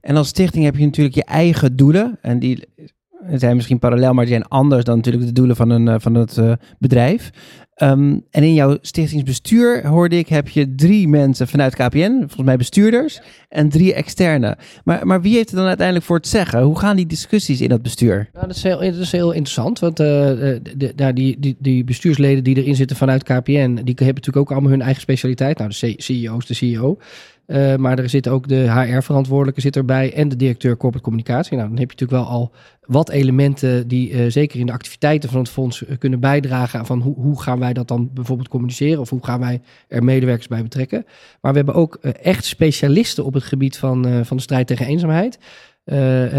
En 0.00 0.16
als 0.16 0.28
stichting 0.28 0.64
heb 0.64 0.76
je 0.76 0.84
natuurlijk 0.84 1.14
je 1.14 1.24
eigen 1.24 1.76
doelen. 1.76 2.18
En 2.20 2.38
die 2.38 2.64
zijn 3.32 3.56
misschien 3.56 3.78
parallel, 3.78 4.12
maar 4.12 4.24
die 4.24 4.34
zijn 4.34 4.48
anders 4.48 4.84
dan 4.84 4.96
natuurlijk 4.96 5.26
de 5.26 5.32
doelen 5.32 5.56
van, 5.56 5.70
een, 5.70 5.88
eh, 5.88 5.94
van 5.98 6.14
het 6.14 6.36
uh, 6.36 6.52
bedrijf. 6.78 7.30
Um, 7.82 8.24
en 8.30 8.42
in 8.42 8.54
jouw 8.54 8.78
stichtingsbestuur 8.80 9.86
hoorde 9.86 10.18
ik, 10.18 10.28
heb 10.28 10.48
je 10.48 10.74
drie 10.74 11.08
mensen 11.08 11.48
vanuit 11.48 11.74
KPN, 11.74 12.18
volgens 12.18 12.42
mij 12.42 12.56
bestuurders, 12.56 13.20
en 13.48 13.68
drie 13.68 13.94
externe. 13.94 14.56
Maar, 14.84 15.06
maar 15.06 15.20
wie 15.20 15.34
heeft 15.34 15.50
er 15.50 15.56
dan 15.56 15.66
uiteindelijk 15.66 16.06
voor 16.06 16.16
het 16.16 16.26
zeggen? 16.26 16.62
Hoe 16.62 16.78
gaan 16.78 16.96
die 16.96 17.06
discussies 17.06 17.60
in 17.60 17.68
dat 17.68 17.82
bestuur? 17.82 18.28
Dat, 18.32 18.50
is 18.50 18.62
heel, 18.62 18.78
dat 18.78 18.94
is 18.94 19.12
heel 19.12 19.32
interessant, 19.32 19.78
want 19.78 20.00
uh, 20.00 20.06
de, 20.06 21.12
die, 21.14 21.40
die, 21.40 21.56
die 21.58 21.84
bestuursleden 21.84 22.44
die 22.44 22.56
erin 22.56 22.76
zitten 22.76 22.96
vanuit 22.96 23.22
KPN, 23.22 23.74
die 23.74 23.94
hebben 23.96 24.06
natuurlijk 24.06 24.36
ook 24.36 24.50
allemaal 24.50 24.70
hun 24.70 24.82
eigen 24.82 25.00
specialiteit. 25.00 25.58
Nou, 25.58 25.70
de 25.70 25.94
CEO 25.96 26.36
is 26.36 26.46
de 26.46 26.54
CEO. 26.54 26.98
Uh, 27.46 27.76
maar 27.76 27.98
er 27.98 28.08
zit 28.08 28.28
ook 28.28 28.48
de 28.48 28.70
HR-verantwoordelijke 28.70 29.60
zit 29.60 29.76
erbij 29.76 30.12
en 30.12 30.28
de 30.28 30.36
directeur 30.36 30.76
corporate 30.76 31.04
communicatie. 31.04 31.56
Nou, 31.56 31.68
dan 31.68 31.78
heb 31.78 31.90
je 31.90 31.96
natuurlijk 31.96 32.28
wel 32.28 32.38
al 32.38 32.52
wat 32.86 33.10
elementen 33.10 33.88
die 33.88 34.10
uh, 34.10 34.24
zeker 34.28 34.60
in 34.60 34.66
de 34.66 34.72
activiteiten 34.72 35.30
van 35.30 35.38
het 35.38 35.48
fonds 35.48 35.82
uh, 35.82 35.98
kunnen 35.98 36.20
bijdragen 36.20 36.86
van 36.86 37.00
hoe, 37.00 37.14
hoe 37.14 37.42
gaan 37.42 37.58
wij 37.58 37.72
dat 37.72 37.88
dan 37.88 38.10
bijvoorbeeld 38.14 38.48
communiceren 38.48 39.00
of 39.00 39.10
hoe 39.10 39.24
gaan 39.24 39.40
wij 39.40 39.60
er 39.88 40.04
medewerkers 40.04 40.48
bij 40.48 40.62
betrekken. 40.62 41.04
Maar 41.40 41.50
we 41.50 41.56
hebben 41.56 41.74
ook 41.74 41.94
echt 42.22 42.44
specialisten 42.44 43.24
op 43.24 43.34
het 43.34 43.44
gebied 43.44 43.76
van, 43.76 44.24
van 44.24 44.36
de 44.36 44.42
strijd 44.42 44.66
tegen 44.66 44.86
eenzaamheid. 44.86 45.38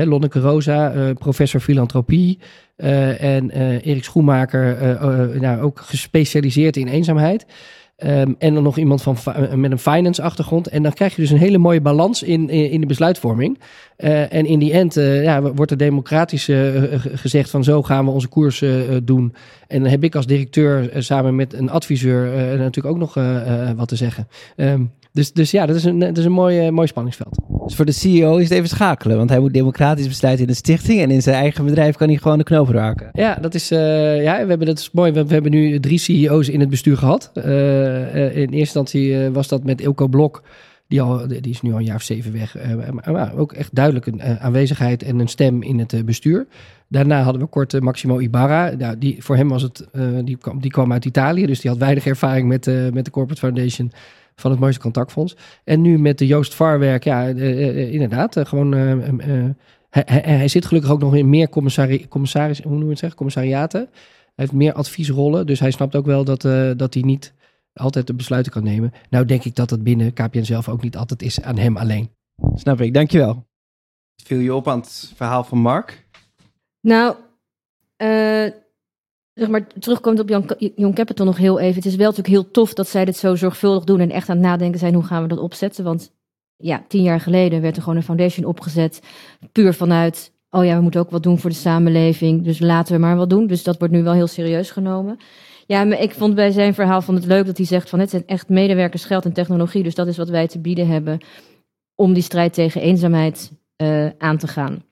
Lonneke 0.05 0.39
Rosa, 0.39 1.13
professor 1.13 1.59
filantropie 1.59 2.39
en 2.75 3.49
Erik 3.79 4.03
Schoenmaker, 4.03 4.97
nou, 5.41 5.61
ook 5.61 5.79
gespecialiseerd 5.79 6.77
in 6.77 6.87
eenzaamheid. 6.87 7.45
Um, 8.05 8.35
en 8.39 8.53
dan 8.53 8.63
nog 8.63 8.77
iemand 8.77 9.01
van, 9.01 9.17
uh, 9.27 9.53
met 9.53 9.71
een 9.71 9.79
finance 9.79 10.21
achtergrond. 10.21 10.67
En 10.67 10.83
dan 10.83 10.93
krijg 10.93 11.15
je 11.15 11.21
dus 11.21 11.31
een 11.31 11.37
hele 11.37 11.57
mooie 11.57 11.81
balans 11.81 12.23
in, 12.23 12.49
in, 12.49 12.81
de 12.81 12.87
besluitvorming. 12.87 13.59
Uh, 13.97 14.33
en 14.33 14.45
in 14.45 14.59
die 14.59 14.73
end 14.73 14.97
uh, 14.97 15.23
ja, 15.23 15.41
wordt 15.41 15.71
er 15.71 15.77
democratisch 15.77 16.49
gezegd 17.13 17.49
van 17.49 17.63
zo 17.63 17.83
gaan 17.83 18.05
we 18.05 18.11
onze 18.11 18.27
koers 18.27 18.63
doen. 19.03 19.33
En 19.67 19.81
dan 19.81 19.91
heb 19.91 20.03
ik 20.03 20.15
als 20.15 20.25
directeur 20.25 20.91
samen 21.03 21.35
met 21.35 21.53
een 21.53 21.69
adviseur 21.69 22.57
natuurlijk 22.57 22.95
ook 22.95 22.97
nog 22.97 23.13
wat 23.75 23.87
te 23.87 23.95
zeggen. 23.95 24.27
Um, 24.55 24.91
dus, 25.17 25.33
dus 25.33 25.51
ja, 25.51 25.65
dat 25.65 25.75
is 25.75 25.83
een, 25.83 25.99
dat 25.99 26.17
is 26.17 26.25
een 26.25 26.31
mooi, 26.31 26.71
mooi 26.71 26.87
spanningsveld. 26.87 27.39
Dus 27.65 27.75
voor 27.75 27.85
de 27.85 27.91
CEO 27.91 28.37
is 28.37 28.49
het 28.49 28.57
even 28.57 28.69
schakelen, 28.69 29.17
want 29.17 29.29
hij 29.29 29.39
moet 29.39 29.53
democratisch 29.53 30.07
besluiten 30.07 30.45
in 30.45 30.51
de 30.51 30.57
stichting 30.57 31.01
en 31.01 31.11
in 31.11 31.21
zijn 31.21 31.35
eigen 31.35 31.65
bedrijf 31.65 31.95
kan 31.95 32.07
hij 32.07 32.17
gewoon 32.17 32.37
de 32.37 32.43
knoop 32.43 32.69
raken. 32.69 33.09
Ja, 33.13 33.37
dat 33.41 33.53
is, 33.53 33.71
uh, 33.71 34.23
ja, 34.23 34.41
we 34.43 34.49
hebben, 34.49 34.67
dat 34.67 34.79
is 34.79 34.91
mooi. 34.91 35.11
We, 35.11 35.25
we, 35.25 35.33
hebben 35.33 35.51
nu 35.51 35.79
drie 35.79 35.97
CEO's 35.97 36.49
in 36.49 36.59
het 36.59 36.69
bestuur 36.69 36.97
gehad. 36.97 37.31
Uh, 37.33 37.43
in 37.43 38.31
eerste 38.35 38.55
instantie 38.55 39.29
was 39.29 39.47
dat 39.47 39.63
met 39.63 39.81
Ilko 39.81 40.07
Blok. 40.07 40.43
Die, 40.87 41.01
al, 41.01 41.27
die 41.27 41.41
is 41.41 41.61
nu 41.61 41.71
al 41.71 41.77
een 41.77 41.85
jaar 41.85 41.95
of 41.95 42.01
zeven 42.01 42.33
weg. 42.33 42.55
maar, 42.91 43.13
maar, 43.13 43.37
ook 43.37 43.53
echt 43.53 43.75
duidelijk 43.75 44.05
een 44.05 44.21
aanwezigheid 44.21 45.03
en 45.03 45.19
een 45.19 45.27
stem 45.27 45.63
in 45.63 45.79
het 45.79 46.05
bestuur. 46.05 46.47
Daarna 46.87 47.21
hadden 47.21 47.41
we 47.41 47.47
kort 47.47 47.81
Maximo 47.81 48.19
Ibarra. 48.19 48.71
Nou, 48.77 48.97
die, 48.97 49.23
voor 49.23 49.35
hem 49.35 49.49
was 49.49 49.61
het, 49.61 49.87
die, 50.23 50.37
kwam, 50.37 50.61
die 50.61 50.71
kwam 50.71 50.91
uit 50.91 51.05
Italië, 51.05 51.45
dus 51.45 51.59
die 51.59 51.69
had 51.69 51.79
weinig 51.79 52.05
ervaring 52.05 52.47
met, 52.47 52.65
met 52.93 53.05
de 53.05 53.11
Corporate 53.11 53.41
Foundation 53.41 53.91
van 54.41 54.51
het 54.51 54.59
mooiste 54.59 54.81
contactfonds. 54.81 55.35
En 55.63 55.81
nu 55.81 55.99
met 55.99 56.17
de 56.17 56.27
Joost 56.27 56.55
Varwerk, 56.55 57.03
ja, 57.03 57.29
uh, 57.29 57.93
inderdaad, 57.93 58.47
gewoon. 58.47 58.71
Hij, 59.89 60.03
hij, 60.05 60.35
hij, 60.35 60.47
zit 60.47 60.65
gelukkig 60.65 60.91
ook 60.91 60.99
nog 60.99 61.15
in 61.15 61.29
meer 61.29 61.49
commissari 61.49 62.07
commissaris, 62.07 62.61
hoe 62.61 62.71
noem 62.71 62.83
je 62.83 62.89
het 62.89 62.99
zeggen, 62.99 63.17
commissariaten. 63.17 63.89
Hij 63.91 64.45
heeft 64.45 64.51
meer 64.51 64.73
adviesrollen, 64.73 65.45
dus 65.45 65.59
hij 65.59 65.71
snapt 65.71 65.95
ook 65.95 66.05
wel 66.05 66.23
dat, 66.23 66.41
dat 66.77 66.93
hij 66.93 67.03
niet 67.03 67.33
altijd 67.73 68.07
de 68.07 68.13
besluiten 68.13 68.51
kan 68.51 68.63
nemen. 68.63 68.93
Nou 69.09 69.25
denk 69.25 69.43
ik 69.43 69.55
dat 69.55 69.69
dat 69.69 69.83
binnen 69.83 70.13
KPN 70.13 70.43
zelf 70.43 70.69
ook 70.69 70.81
niet 70.81 70.97
altijd 70.97 71.21
is 71.21 71.41
aan 71.41 71.57
hem 71.57 71.77
alleen. 71.77 72.09
Snap 72.55 72.81
ik, 72.81 72.93
dankjewel. 72.93 73.45
Viel 74.23 74.39
je 74.39 74.53
op 74.53 74.67
aan 74.67 74.79
het 74.79 75.11
verhaal 75.15 75.43
van 75.43 75.57
Mark? 75.57 76.07
Nou, 76.81 77.15
uh, 77.97 78.51
zeg 79.37 79.49
maar, 79.49 79.67
terugkomt 79.79 80.19
op 80.19 80.29
Young 80.75 80.95
Capital 80.95 81.25
nog 81.25 81.37
heel 81.37 81.59
even. 81.59 81.75
Het 81.75 81.85
is 81.85 81.95
wel 81.95 82.09
natuurlijk 82.09 82.33
heel 82.33 82.51
tof 82.51 82.73
dat 82.73 82.87
zij 82.87 83.05
dit 83.05 83.17
zo 83.17 83.35
zorgvuldig 83.35 83.83
doen 83.83 83.99
en 83.99 84.11
echt 84.11 84.29
aan 84.29 84.37
het 84.37 84.45
nadenken 84.45 84.79
zijn 84.79 84.93
hoe 84.93 85.03
gaan 85.03 85.21
we 85.21 85.27
dat 85.27 85.39
opzetten. 85.39 85.83
Want 85.83 86.11
ja, 86.55 86.85
tien 86.87 87.03
jaar 87.03 87.19
geleden 87.19 87.61
werd 87.61 87.75
er 87.75 87.81
gewoon 87.81 87.97
een 87.97 88.03
foundation 88.03 88.45
opgezet, 88.45 89.01
puur 89.51 89.73
vanuit, 89.73 90.31
oh 90.49 90.65
ja, 90.65 90.75
we 90.75 90.81
moeten 90.81 90.99
ook 90.99 91.09
wat 91.09 91.23
doen 91.23 91.39
voor 91.39 91.49
de 91.49 91.55
samenleving, 91.55 92.43
dus 92.43 92.59
laten 92.59 92.93
we 92.93 92.99
maar 92.99 93.17
wat 93.17 93.29
doen. 93.29 93.47
Dus 93.47 93.63
dat 93.63 93.77
wordt 93.77 93.93
nu 93.93 94.03
wel 94.03 94.13
heel 94.13 94.27
serieus 94.27 94.71
genomen. 94.71 95.17
Ja, 95.65 95.83
maar 95.83 96.01
ik 96.01 96.11
vond 96.11 96.35
bij 96.35 96.51
zijn 96.51 96.73
verhaal 96.73 97.01
van 97.01 97.15
het 97.15 97.25
leuk 97.25 97.45
dat 97.45 97.57
hij 97.57 97.65
zegt 97.65 97.89
van 97.89 97.99
het 97.99 98.09
zijn 98.09 98.23
echt 98.25 98.49
medewerkers, 98.49 99.05
geld 99.05 99.25
en 99.25 99.33
technologie. 99.33 99.83
Dus 99.83 99.95
dat 99.95 100.07
is 100.07 100.17
wat 100.17 100.29
wij 100.29 100.47
te 100.47 100.59
bieden 100.59 100.87
hebben 100.87 101.19
om 101.95 102.13
die 102.13 102.23
strijd 102.23 102.53
tegen 102.53 102.81
eenzaamheid 102.81 103.51
uh, 103.81 104.09
aan 104.17 104.37
te 104.37 104.47
gaan. 104.47 104.86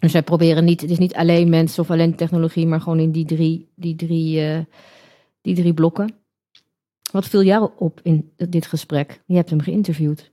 Dus 0.00 0.12
wij 0.12 0.22
proberen 0.22 0.64
niet, 0.64 0.80
het 0.80 0.90
is 0.90 0.98
niet 0.98 1.14
alleen 1.14 1.48
mensen 1.48 1.82
of 1.82 1.90
alleen 1.90 2.14
technologie, 2.14 2.66
maar 2.66 2.80
gewoon 2.80 2.98
in 2.98 3.10
die 3.10 3.24
drie, 3.24 3.68
die 3.74 3.96
drie, 3.96 4.40
uh, 4.40 4.58
die 5.40 5.54
drie 5.54 5.74
blokken. 5.74 6.14
Wat 7.12 7.26
viel 7.26 7.42
jou 7.42 7.70
op 7.76 8.00
in 8.02 8.32
dit 8.36 8.66
gesprek? 8.66 9.22
Je 9.26 9.36
hebt 9.36 9.50
hem 9.50 9.60
geïnterviewd. 9.60 10.28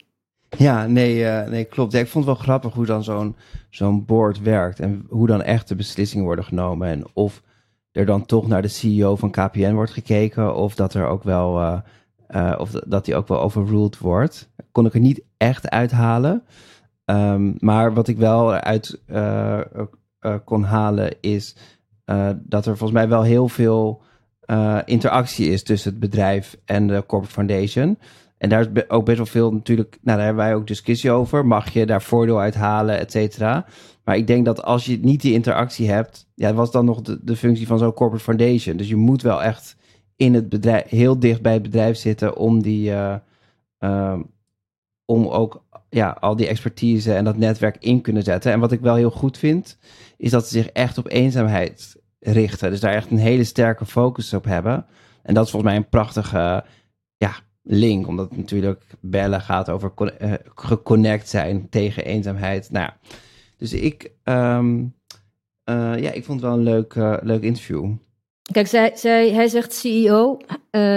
Ja, 0.58 0.86
nee, 0.86 1.17
uh, 1.17 1.47
nee 1.47 1.63
klopt. 1.63 1.93
Ik 1.93 2.08
vond 2.08 2.25
het 2.25 2.36
wel 2.36 2.43
grappig 2.43 2.73
hoe 2.73 2.86
dan 2.86 3.03
zo'n 3.03 3.36
zo'n 3.69 4.06
board 4.06 4.41
werkt 4.41 4.80
en 4.80 5.06
hoe 5.10 5.27
dan 5.27 5.41
echt 5.41 5.67
de 5.67 5.75
beslissingen 5.75 6.25
worden 6.25 6.45
genomen. 6.45 6.88
En 6.88 7.06
of 7.13 7.43
er 7.91 8.06
dan 8.06 8.25
toch 8.25 8.47
naar 8.47 8.62
de 8.62 8.67
CEO 8.67 9.15
van 9.15 9.32
KPN 9.32 9.73
wordt 9.73 9.91
gekeken 9.91 10.56
of 10.56 10.75
dat 10.75 10.93
er 10.93 11.08
ook 11.08 11.23
wel, 11.23 11.62
uh, 12.30 12.56
of 12.58 12.71
dat 12.71 13.06
die 13.06 13.15
ook 13.15 13.27
wel 13.27 13.41
overruled 13.41 13.97
wordt. 13.97 14.49
Kon 14.71 14.86
ik 14.86 14.93
er 14.93 14.99
niet 14.99 15.21
echt 15.38 15.69
uithalen. 15.69 16.43
Um, 17.10 17.56
maar 17.60 17.93
wat 17.93 18.08
ik 18.08 18.17
wel 18.17 18.56
eruit 18.56 19.02
uh, 19.08 19.60
uh, 20.22 20.36
kon 20.46 20.63
halen 20.63 21.22
is 21.22 21.56
uh, 22.06 22.30
dat 22.39 22.65
er 22.65 22.78
volgens 22.78 23.00
mij 23.00 23.10
wel 23.10 23.24
heel 23.24 23.48
veel 23.48 24.02
interactie 24.86 25.50
is 25.50 25.63
tussen 25.63 25.91
het 25.91 26.00
bedrijf 26.00 26.58
en 26.65 26.88
de 26.88 27.04
Corporate 27.08 27.34
Foundation. 27.34 27.98
En 28.38 28.50
daar 28.50 28.62
is 28.74 28.89
ook 28.89 29.06
best 29.06 29.17
wel 29.17 29.26
veel 29.26 29.54
natuurlijk, 29.54 29.98
nou 30.02 30.17
daar 30.17 30.26
hebben 30.26 30.46
wij 30.46 30.56
ook 30.56 30.67
discussie 30.67 31.12
over. 31.12 31.46
Mag 31.46 31.70
je 31.70 31.86
daar 31.86 32.02
voordeel 32.02 32.39
uit 32.39 32.56
halen, 32.56 33.00
et 33.00 33.12
cetera. 33.12 33.65
Maar 34.04 34.17
ik 34.17 34.28
denk 34.28 34.46
dat 34.46 34.63
als 34.63 34.86
je 34.86 35.00
niet 35.00 35.22
die 35.22 35.34
interactie 35.34 35.89
hebt, 35.89 36.28
ja, 36.36 36.54
was 36.54 36.72
dan 36.72 36.86
nog 36.86 37.02
de, 37.02 37.36
functie 37.36 37.67
van 37.67 37.78
zo'n 37.78 37.93
Corporate 37.93 38.24
Foundation. 38.24 38.78
Dus 38.78 38.88
je 38.88 38.96
moet 38.96 39.22
wel 39.22 39.43
echt 39.43 39.76
in 40.15 40.34
het 40.34 40.50
bedrijf, 40.50 40.89
heel 40.89 41.20
dicht 41.20 41.41
bij 41.41 41.54
het 41.54 41.62
bedrijf 41.62 41.98
zitten 41.98 42.38
om 42.38 42.62
die, 42.62 42.93
om 45.06 45.28
ook 45.28 45.65
ja, 45.89 46.17
al 46.19 46.36
die 46.36 46.47
expertise 46.47 47.13
en 47.13 47.23
dat 47.23 47.38
netwerk 47.38 47.78
in 47.80 48.02
kunnen 48.02 48.23
zetten. 48.23 48.52
En 48.52 48.60
wat 48.60 48.71
ik 48.71 48.80
wel 48.80 48.95
heel 48.95 49.12
goed 49.12 49.38
vind, 49.38 49.78
is 50.17 50.32
dat 50.32 50.47
ze 50.47 50.54
zich 50.54 50.67
echt 50.67 50.97
op 50.97 51.10
eenzaamheid 51.10 51.95
richten. 52.19 52.69
Dus 52.69 52.80
daar 52.80 52.93
echt 52.93 53.12
een 53.12 53.17
hele 53.17 53.43
sterke 53.43 53.86
focus 53.86 54.34
op 54.34 54.43
hebben. 54.43 54.86
En 55.23 55.34
dat 55.34 55.45
is 55.45 55.52
volgens 55.52 55.71
mij 55.71 55.82
een 55.82 55.89
prachtige 55.89 56.63
ja, 57.17 57.36
link, 57.63 58.08
omdat 58.08 58.30
het 58.30 58.38
natuurlijk 58.38 58.84
bellen 59.00 59.41
gaat 59.41 59.69
over 59.69 59.91
uh, 60.00 60.34
geconnect 60.56 61.30
zijn 61.30 61.69
tegen 61.69 62.06
eenzaamheid. 62.06 62.71
Nou 62.71 62.89
dus 63.58 63.73
ik, 63.73 64.12
um, 64.23 64.95
uh, 65.69 65.97
ja, 66.00 66.12
ik 66.12 66.26
vond 66.26 66.41
het 66.41 66.50
wel 66.50 66.58
een 66.58 66.63
leuk, 66.63 66.93
uh, 66.93 67.17
leuk 67.21 67.41
interview. 67.41 67.91
Kijk, 68.52 68.68
zij, 68.68 68.92
zij, 68.96 69.32
hij 69.32 69.48
zegt 69.48 69.74
CEO, 69.74 70.38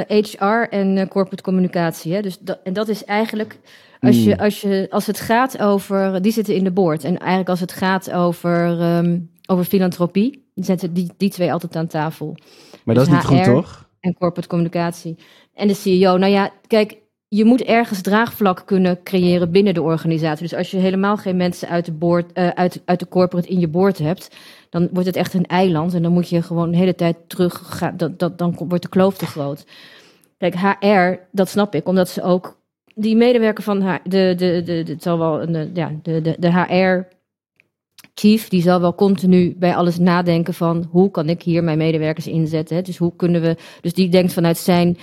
HR 0.06 0.66
en 0.70 1.08
corporate 1.08 1.42
communicatie. 1.42 2.12
Hè? 2.14 2.22
Dus 2.22 2.38
dat, 2.38 2.58
en 2.64 2.72
dat 2.72 2.88
is 2.88 3.04
eigenlijk 3.04 3.58
als, 4.00 4.24
je, 4.24 4.32
hmm. 4.32 4.40
als, 4.40 4.60
je, 4.60 4.86
als 4.90 5.06
het 5.06 5.20
gaat 5.20 5.58
over, 5.58 6.22
die 6.22 6.32
zitten 6.32 6.54
in 6.54 6.64
de 6.64 6.70
boord. 6.70 7.04
En 7.04 7.18
eigenlijk 7.18 7.48
als 7.48 7.60
het 7.60 7.72
gaat 7.72 8.12
over, 8.12 8.80
um, 8.80 9.30
over 9.46 9.64
filantropie, 9.64 10.44
zetten 10.54 10.92
die, 10.92 11.10
die 11.16 11.30
twee 11.30 11.52
altijd 11.52 11.76
aan 11.76 11.86
tafel. 11.86 12.36
Maar 12.84 12.94
dat 12.94 13.06
is 13.06 13.12
Dus 13.12 13.28
niet 13.28 13.38
goed, 13.38 13.44
toch? 13.44 13.88
En 14.00 14.14
corporate 14.14 14.48
communicatie. 14.48 15.16
En 15.54 15.68
de 15.68 15.74
CEO. 15.74 16.16
Nou 16.16 16.32
ja, 16.32 16.50
kijk, 16.66 16.96
je 17.32 17.44
moet 17.44 17.62
ergens 17.62 18.00
draagvlak 18.00 18.62
kunnen 18.66 19.02
creëren 19.02 19.50
binnen 19.50 19.74
de 19.74 19.82
organisatie. 19.82 20.48
Dus 20.48 20.58
als 20.58 20.70
je 20.70 20.76
helemaal 20.76 21.16
geen 21.16 21.36
mensen 21.36 21.68
uit 21.68 21.84
de, 21.84 21.92
board, 21.92 22.32
eh, 22.32 22.48
uit, 22.48 22.82
uit 22.84 22.98
de 22.98 23.08
corporate 23.08 23.48
in 23.48 23.60
je 23.60 23.68
board 23.68 23.98
hebt, 23.98 24.36
dan 24.70 24.88
wordt 24.92 25.06
het 25.06 25.16
echt 25.16 25.34
een 25.34 25.46
eiland. 25.46 25.94
En 25.94 26.02
dan 26.02 26.12
moet 26.12 26.28
je 26.28 26.42
gewoon 26.42 26.70
de 26.70 26.76
hele 26.76 26.94
tijd 26.94 27.16
terug 27.26 27.60
gaan. 27.64 27.96
Dat, 27.96 28.18
dat, 28.18 28.38
dan 28.38 28.54
wordt 28.68 28.82
de 28.82 28.88
kloof 28.88 29.16
te 29.16 29.26
groot. 29.26 29.66
Kijk, 30.38 30.54
HR, 30.54 31.18
dat 31.32 31.48
snap 31.48 31.74
ik, 31.74 31.88
omdat 31.88 32.08
ze 32.08 32.22
ook 32.22 32.60
die 32.94 33.16
medewerker 33.16 33.64
van 33.64 33.80
haar, 33.80 34.00
de, 34.04 34.34
de, 34.36 34.62
de, 34.64 34.82
de, 34.82 34.92
het 34.92 35.02
zal 35.02 35.18
wel 35.18 35.42
een, 35.42 35.54
eh, 35.54 35.74
ja, 35.74 35.92
de, 36.02 36.20
de, 36.20 36.36
de 36.38 36.52
HR 36.52 37.06
chief, 38.14 38.48
die 38.48 38.62
zal 38.62 38.80
wel 38.80 38.94
continu 38.94 39.54
bij 39.58 39.74
alles 39.74 39.98
nadenken 39.98 40.54
van 40.54 40.88
hoe 40.90 41.10
kan 41.10 41.28
ik 41.28 41.42
hier 41.42 41.64
mijn 41.64 41.78
medewerkers 41.78 42.26
inzetten. 42.26 42.76
Hè? 42.76 42.82
Dus 42.82 42.96
hoe 42.96 43.12
kunnen 43.16 43.40
we, 43.40 43.56
dus 43.80 43.94
die 43.94 44.08
denkt 44.08 44.32
vanuit 44.32 44.58
zijn 44.58 44.98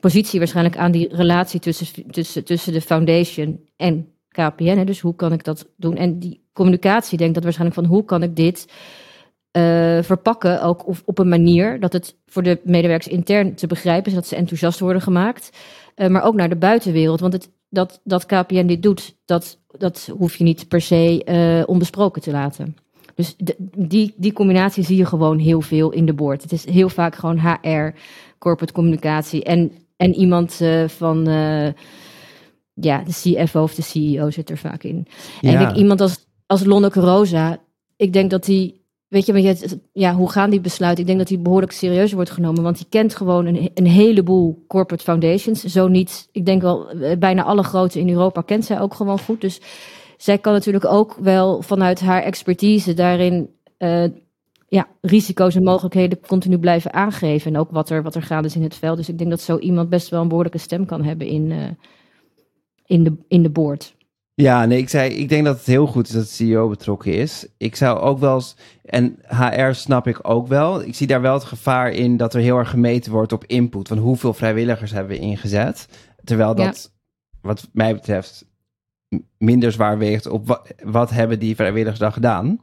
positie 0.00 0.38
waarschijnlijk 0.38 0.76
aan 0.76 0.92
die 0.92 1.16
relatie 1.16 1.60
tussen, 1.60 2.10
tussen, 2.10 2.44
tussen 2.44 2.72
de 2.72 2.80
foundation 2.80 3.60
en 3.76 4.08
KPN. 4.28 4.76
Hè? 4.76 4.84
Dus 4.84 5.00
hoe 5.00 5.14
kan 5.14 5.32
ik 5.32 5.44
dat 5.44 5.68
doen? 5.76 5.96
En 5.96 6.18
die 6.18 6.44
communicatie 6.52 7.18
denkt 7.18 7.34
dat 7.34 7.42
waarschijnlijk 7.42 7.80
van 7.80 7.88
hoe 7.88 8.04
kan 8.04 8.22
ik 8.22 8.36
dit 8.36 8.68
eh, 9.50 9.98
verpakken, 10.02 10.62
ook 10.62 10.86
op, 11.04 11.18
een 11.18 11.28
manier 11.28 11.80
dat 11.80 11.92
het 11.92 12.16
voor 12.26 12.42
de 12.42 12.60
medewerkers 12.64 13.12
intern 13.12 13.54
te 13.54 13.66
begrijpen 13.66 14.10
is, 14.10 14.14
dat 14.14 14.26
ze 14.26 14.36
enthousiast 14.36 14.80
worden 14.80 15.02
gemaakt, 15.02 15.50
Eh, 15.96 16.08
maar 16.08 16.22
ook 16.22 16.34
naar 16.34 16.48
de 16.48 16.56
buitenwereld. 16.56 17.20
Want 17.20 17.32
het, 17.32 17.50
dat, 17.68 18.00
dat 18.04 18.26
KPN 18.26 18.66
dit 18.66 18.82
doet, 18.82 19.16
dat, 19.24 19.58
dat 19.78 20.10
hoef 20.18 20.36
je 20.36 20.44
niet 20.44 20.68
per 20.68 20.80
se 20.80 21.24
eh, 21.24 21.68
onbesproken 21.68 22.22
te 22.22 22.30
laten. 22.30 22.76
Dus 23.14 23.36
die, 23.76 24.14
die 24.16 24.32
combinatie 24.32 24.84
zie 24.84 24.96
je 24.96 25.06
gewoon 25.06 25.38
heel 25.38 25.60
veel 25.60 25.90
in 25.90 26.06
de 26.06 26.12
board. 26.12 26.42
Het 26.42 26.52
is 26.52 26.64
heel 26.64 26.88
vaak 26.88 27.14
gewoon 27.14 27.38
HR, 27.38 27.98
corporate 28.38 28.72
communicatie 28.72 29.44
en, 29.44 29.72
en 29.96 30.14
iemand 30.14 30.60
eh, 30.60 30.88
van 30.88 31.28
eh, 31.28 31.68
ja, 32.74 33.02
de 33.04 33.12
CFO 33.44 33.62
of 33.62 33.74
de 33.74 33.82
CEO 33.82 34.30
zit 34.30 34.50
er 34.50 34.58
vaak 34.58 34.82
in. 34.82 35.06
En 35.40 35.50
Ja. 35.50 35.64
kijk, 35.64 35.76
iemand 35.76 36.00
als, 36.00 36.26
als 36.46 36.64
Lonneke 36.64 37.00
Rosa, 37.00 37.58
ik 37.96 38.12
denk 38.12 38.30
dat 38.30 38.44
die, 38.44 38.84
weet 39.08 39.26
je, 39.26 39.32
want 39.32 39.44
je, 39.44 39.80
ja, 39.92 40.14
hoe 40.14 40.30
gaan 40.30 40.50
die 40.50 40.60
besluiten? 40.60 41.00
Ik 41.00 41.06
denk 41.06 41.18
dat 41.18 41.28
die 41.28 41.38
behoorlijk 41.38 41.72
serieus 41.72 42.12
wordt 42.12 42.30
genomen, 42.30 42.62
want 42.62 42.76
die 42.76 42.86
kent 42.88 43.14
gewoon 43.14 43.46
een, 43.46 43.70
een 43.74 43.86
heleboel 43.86 44.64
corporate 44.68 45.04
foundations. 45.04 45.64
Zo 45.64 45.88
niet, 45.88 46.28
ik 46.32 46.46
denk 46.46 46.62
wel, 46.62 46.90
eh, 46.90 47.18
bijna 47.18 47.42
alle 47.42 47.62
grote 47.62 48.00
in 48.00 48.08
Europa 48.10 48.40
kent 48.40 48.64
zij 48.64 48.80
ook 48.80 48.94
gewoon 48.94 49.18
goed. 49.18 49.40
Dus 49.40 49.60
zij 50.16 50.38
kan 50.38 50.52
natuurlijk 50.52 50.84
ook 50.84 51.16
wel 51.20 51.62
vanuit 51.62 52.00
haar 52.00 52.22
expertise 52.22 52.94
daarin 52.94 53.50
ja, 54.68 54.88
risico's 55.00 55.54
en 55.54 55.62
mogelijkheden 55.62 56.20
continu 56.20 56.58
blijven 56.58 56.92
aangeven. 56.92 57.54
En 57.54 57.60
ook 57.60 57.70
wat 57.70 57.90
er, 57.90 58.02
wat 58.02 58.14
er 58.14 58.22
gaande 58.22 58.48
is 58.48 58.56
in 58.56 58.62
het 58.62 58.74
veld. 58.74 58.96
Dus 58.96 59.08
ik 59.08 59.18
denk 59.18 59.30
dat 59.30 59.40
zo 59.40 59.58
iemand 59.58 59.88
best 59.88 60.08
wel 60.08 60.20
een 60.20 60.28
behoorlijke 60.28 60.58
stem 60.58 60.86
kan 60.86 61.04
hebben 61.04 61.26
in, 61.26 61.52
eh, 61.52 61.58
in, 62.86 63.04
de, 63.04 63.12
in 63.28 63.42
de 63.42 63.50
board. 63.50 63.94
Ja, 64.34 64.64
nee, 64.64 64.78
ik 64.78 64.88
zei, 64.88 65.10
ik 65.10 65.28
denk 65.28 65.44
dat 65.44 65.56
het 65.56 65.66
heel 65.66 65.86
goed 65.86 66.06
is 66.06 66.12
dat 66.12 66.22
de 66.22 66.28
CEO 66.28 66.68
betrokken 66.68 67.12
is. 67.12 67.46
Ik 67.56 67.76
zou 67.76 67.98
ook 67.98 68.18
wel 68.18 68.42
en 68.84 69.18
HR 69.26 69.72
snap 69.72 70.06
ik 70.06 70.18
ook 70.22 70.46
wel. 70.46 70.82
Ik 70.82 70.94
zie 70.94 71.06
daar 71.06 71.20
wel 71.20 71.34
het 71.34 71.44
gevaar 71.44 71.90
in 71.90 72.16
dat 72.16 72.34
er 72.34 72.40
heel 72.40 72.58
erg 72.58 72.70
gemeten 72.70 73.12
wordt 73.12 73.32
op 73.32 73.44
input. 73.44 73.88
Van 73.88 73.98
hoeveel 73.98 74.34
vrijwilligers 74.34 74.90
hebben 74.90 75.16
we 75.16 75.22
ingezet. 75.22 75.88
Terwijl 76.24 76.54
dat, 76.54 76.92
wat 77.40 77.68
mij 77.72 77.94
betreft, 77.94 78.46
minder 79.38 79.72
zwaar 79.72 79.98
weegt 79.98 80.26
op 80.26 80.46
wat, 80.46 80.74
wat 80.84 81.10
hebben 81.10 81.38
die 81.38 81.54
vrijwilligers 81.54 81.98
dan 81.98 82.12
gedaan. 82.12 82.60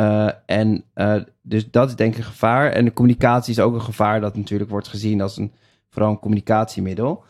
Eh, 0.00 0.28
en 0.46 0.84
eh, 0.94 1.16
dus 1.42 1.70
dat 1.70 1.88
is 1.88 1.96
denk 1.96 2.12
ik 2.12 2.18
een 2.18 2.24
gevaar. 2.24 2.72
En 2.72 2.84
de 2.84 2.92
communicatie 2.92 3.52
is 3.52 3.60
ook 3.60 3.74
een 3.74 3.82
gevaar 3.82 4.20
dat 4.20 4.36
natuurlijk 4.36 4.70
wordt 4.70 4.88
gezien 4.88 5.20
als 5.20 5.36
een, 5.36 5.52
vooral 5.88 6.10
een 6.10 6.18
communicatiemiddel. 6.18 7.24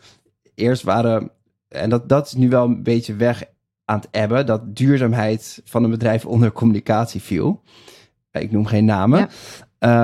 Eerst 0.55 0.83
waren, 0.83 1.31
en 1.67 1.89
dat, 1.89 2.09
dat 2.09 2.25
is 2.25 2.33
nu 2.33 2.49
wel 2.49 2.65
een 2.65 2.83
beetje 2.83 3.15
weg 3.15 3.43
aan 3.85 3.97
het 3.97 4.07
ebben, 4.11 4.45
dat 4.45 4.75
duurzaamheid 4.75 5.61
van 5.65 5.83
een 5.83 5.89
bedrijf 5.89 6.25
onder 6.25 6.51
communicatie 6.51 7.21
viel. 7.21 7.61
Ik 8.31 8.51
noem 8.51 8.65
geen 8.65 8.85
namen. 8.85 9.19
Ja. 9.19 9.29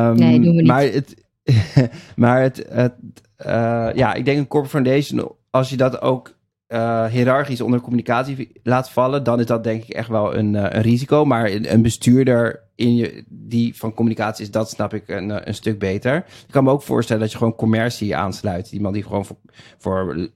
Ehm, 0.10 0.15
Nee, 0.15 0.39
doen 0.39 0.56
we 0.56 0.62
niet. 0.62 0.67
Maar 0.67 0.84
het, 0.84 1.25
maar 2.15 2.41
het, 2.41 2.65
het 2.69 2.93
eh, 3.36 3.89
ja, 3.93 4.13
ik 4.13 4.25
denk 4.25 4.38
een 4.38 4.47
corporate 4.47 4.84
foundation, 4.84 5.32
als 5.49 5.69
je 5.69 5.77
dat 5.77 6.01
ook 6.01 6.37
eh 6.67 7.06
hiërarchisch 7.06 7.62
onder 7.62 7.82
communicatie 7.82 8.51
laat 8.63 8.89
vallen, 8.89 9.23
dan 9.23 9.39
is 9.39 9.45
dat 9.45 9.63
denk 9.63 9.84
ik 9.84 9.89
echt 9.89 10.10
wel 10.10 10.36
een, 10.36 10.56
eh, 10.56 10.75
een 10.75 10.82
risico. 10.82 11.25
Maar 11.25 11.51
een, 11.51 11.82
bestuurder 11.82 12.63
in 12.75 12.95
je, 12.95 13.23
die 13.27 13.75
van 13.75 13.93
communicatie 13.93 14.45
is, 14.45 14.51
dat 14.51 14.69
snap 14.69 14.93
ik 14.93 15.08
een, 15.08 15.32
eh, 15.32 15.41
een 15.43 15.53
stuk 15.53 15.80
beter. 15.80 16.15
Ik 16.17 16.51
kan 16.51 16.63
me 16.63 16.71
ook 16.71 16.82
voorstellen 16.82 17.21
dat 17.21 17.32
je 17.32 17.38
gewoon 17.38 17.56
commercie 17.56 18.15
aansluit. 18.15 18.71
Iemand 18.71 18.93
die 18.93 19.03
gewoon 19.03 19.25
voor, 19.25 19.38
voor 19.77 20.30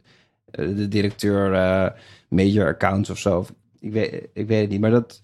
de 0.51 0.87
directeur 0.87 1.51
major 2.29 2.67
accounts 2.67 3.09
of 3.09 3.17
zo. 3.17 3.45
Ik 3.79 3.91
weet, 3.91 4.27
ik 4.33 4.47
weet 4.47 4.61
het 4.61 4.69
niet. 4.69 4.81
Maar 4.81 4.91
dat, 4.91 5.21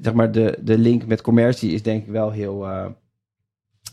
zeg 0.00 0.12
maar, 0.12 0.32
de, 0.32 0.58
de 0.60 0.78
link 0.78 1.06
met 1.06 1.20
commercie 1.20 1.72
is 1.72 1.82
denk 1.82 2.04
ik 2.04 2.10
wel 2.10 2.30
heel, 2.30 2.66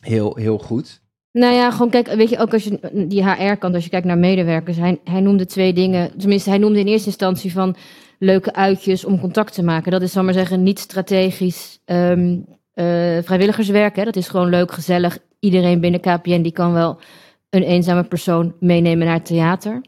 heel, 0.02 0.36
heel 0.36 0.58
goed. 0.58 1.03
Nou 1.34 1.54
ja, 1.54 1.72
gewoon 1.72 1.90
kijk, 1.90 2.08
weet 2.08 2.30
je, 2.30 2.38
ook 2.38 2.54
als 2.54 2.64
je 2.64 3.06
die 3.08 3.30
HR-kant, 3.30 3.74
als 3.74 3.84
je 3.84 3.90
kijkt 3.90 4.06
naar 4.06 4.18
medewerkers, 4.18 4.78
hij, 4.78 5.20
noemde 5.20 5.46
twee 5.46 5.74
dingen. 5.74 6.18
Tenminste, 6.18 6.50
hij 6.50 6.58
noemde 6.60 6.80
in 6.80 6.88
eerste 6.88 7.08
instantie 7.08 7.52
van 7.52 7.76
leuke 8.20 8.54
uitjes 8.54 9.06
om 9.06 9.20
contact 9.20 9.54
te 9.54 9.64
maken. 9.64 9.92
Dat 9.92 10.02
is, 10.02 10.12
zal 10.12 10.24
maar 10.24 10.34
zeggen, 10.34 10.64
niet 10.64 10.80
strategisch 10.80 11.80
ehm, 11.86 12.40
eh, 12.74 12.86
vrijwilligerswerk. 13.22 13.96
Hè. 13.96 14.04
Dat 14.04 14.16
is 14.16 14.28
gewoon 14.28 14.50
leuk, 14.50 14.72
gezellig. 14.72 15.18
Iedereen 15.40 15.80
binnen 15.80 16.00
KPN 16.00 16.42
die 16.42 16.52
kan 16.52 16.74
wel 16.74 17.00
een 17.50 17.64
eenzame 17.64 18.04
persoon 18.04 18.56
meenemen 18.60 19.06
naar 19.06 19.16
het 19.16 19.26
theater. 19.26 19.82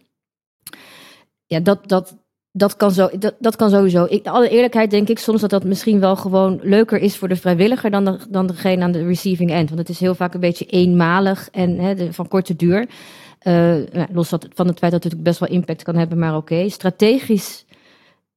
Ja, 1.45 1.59
dat, 1.59 1.87
dat, 1.87 2.15
dat, 2.57 2.75
kan, 2.75 2.91
zo, 2.91 3.09
dat, 3.19 3.35
dat 3.39 3.55
kan 3.55 3.69
sowieso. 3.69 4.05
Ik, 4.09 4.27
alle 4.27 4.49
eerlijkheid 4.49 4.91
denk 4.91 5.09
ik 5.09 5.19
soms 5.19 5.41
dat 5.41 5.49
dat 5.49 5.63
misschien 5.63 5.99
wel 5.99 6.15
gewoon 6.15 6.59
leuker 6.63 6.99
is 6.99 7.17
voor 7.17 7.27
de 7.27 7.35
vrijwilliger 7.35 7.91
dan, 7.91 8.19
dan 8.29 8.47
degene 8.47 8.83
aan 8.83 8.91
de 8.91 9.05
receiving 9.05 9.51
end. 9.51 9.67
Want 9.67 9.79
het 9.79 9.89
is 9.89 9.99
heel 9.99 10.15
vaak 10.15 10.33
een 10.33 10.39
beetje 10.39 10.65
eenmalig 10.65 11.49
en 11.51 11.79
hè, 11.79 12.13
van 12.13 12.27
korte 12.27 12.55
duur. 12.55 12.89
Eh, 13.39 13.53
nou, 13.91 14.07
los 14.13 14.29
van 14.29 14.67
het 14.67 14.79
feit 14.79 14.91
dat 14.91 14.91
het 14.91 14.91
natuurlijk 14.91 15.23
best 15.23 15.39
wel 15.39 15.49
impact 15.49 15.83
kan 15.83 15.95
hebben, 15.95 16.19
maar 16.19 16.35
oké. 16.35 16.69
Strategisch 16.69 17.65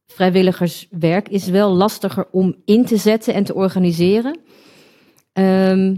vrijwilligerswerk 0.07 1.29
is 1.29 1.49
wel 1.49 1.73
lastiger 1.73 2.27
om 2.31 2.57
in 2.65 2.85
te 2.85 2.97
zetten 2.97 3.35
en 3.35 3.45
te 3.45 3.55
organiseren. 3.55 4.39
Ehm, 5.33 5.97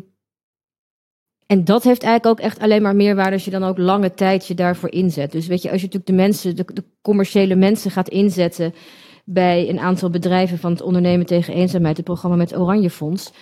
en 1.50 1.64
dat 1.64 1.84
heeft 1.84 2.02
eigenlijk 2.02 2.40
ook 2.40 2.46
echt 2.46 2.58
alleen 2.58 2.82
maar 2.82 2.96
meerwaarde 2.96 3.32
als 3.32 3.44
je 3.44 3.50
dan 3.50 3.64
ook 3.64 3.78
lange 3.78 4.14
tijd 4.14 4.46
je 4.46 4.54
daarvoor 4.54 4.90
inzet. 4.90 5.32
Dus 5.32 5.46
weet 5.46 5.62
je, 5.62 5.70
als 5.70 5.80
je 5.80 5.86
natuurlijk 5.86 6.16
de 6.16 6.22
mensen, 6.22 6.56
de, 6.56 6.64
de 6.72 6.84
commerciële 7.02 7.54
mensen 7.54 7.90
gaat 7.90 8.08
inzetten 8.08 8.74
bij 9.24 9.68
een 9.68 9.78
aantal 9.78 10.10
bedrijven 10.10 10.58
van 10.58 10.70
het 10.70 10.82
ondernemen 10.82 11.26
tegen 11.26 11.54
eenzaamheid, 11.54 11.96
het 11.96 12.04
programma 12.04 12.36
met 12.36 12.58
Oranje 12.58 12.90
Fonds. 12.90 13.32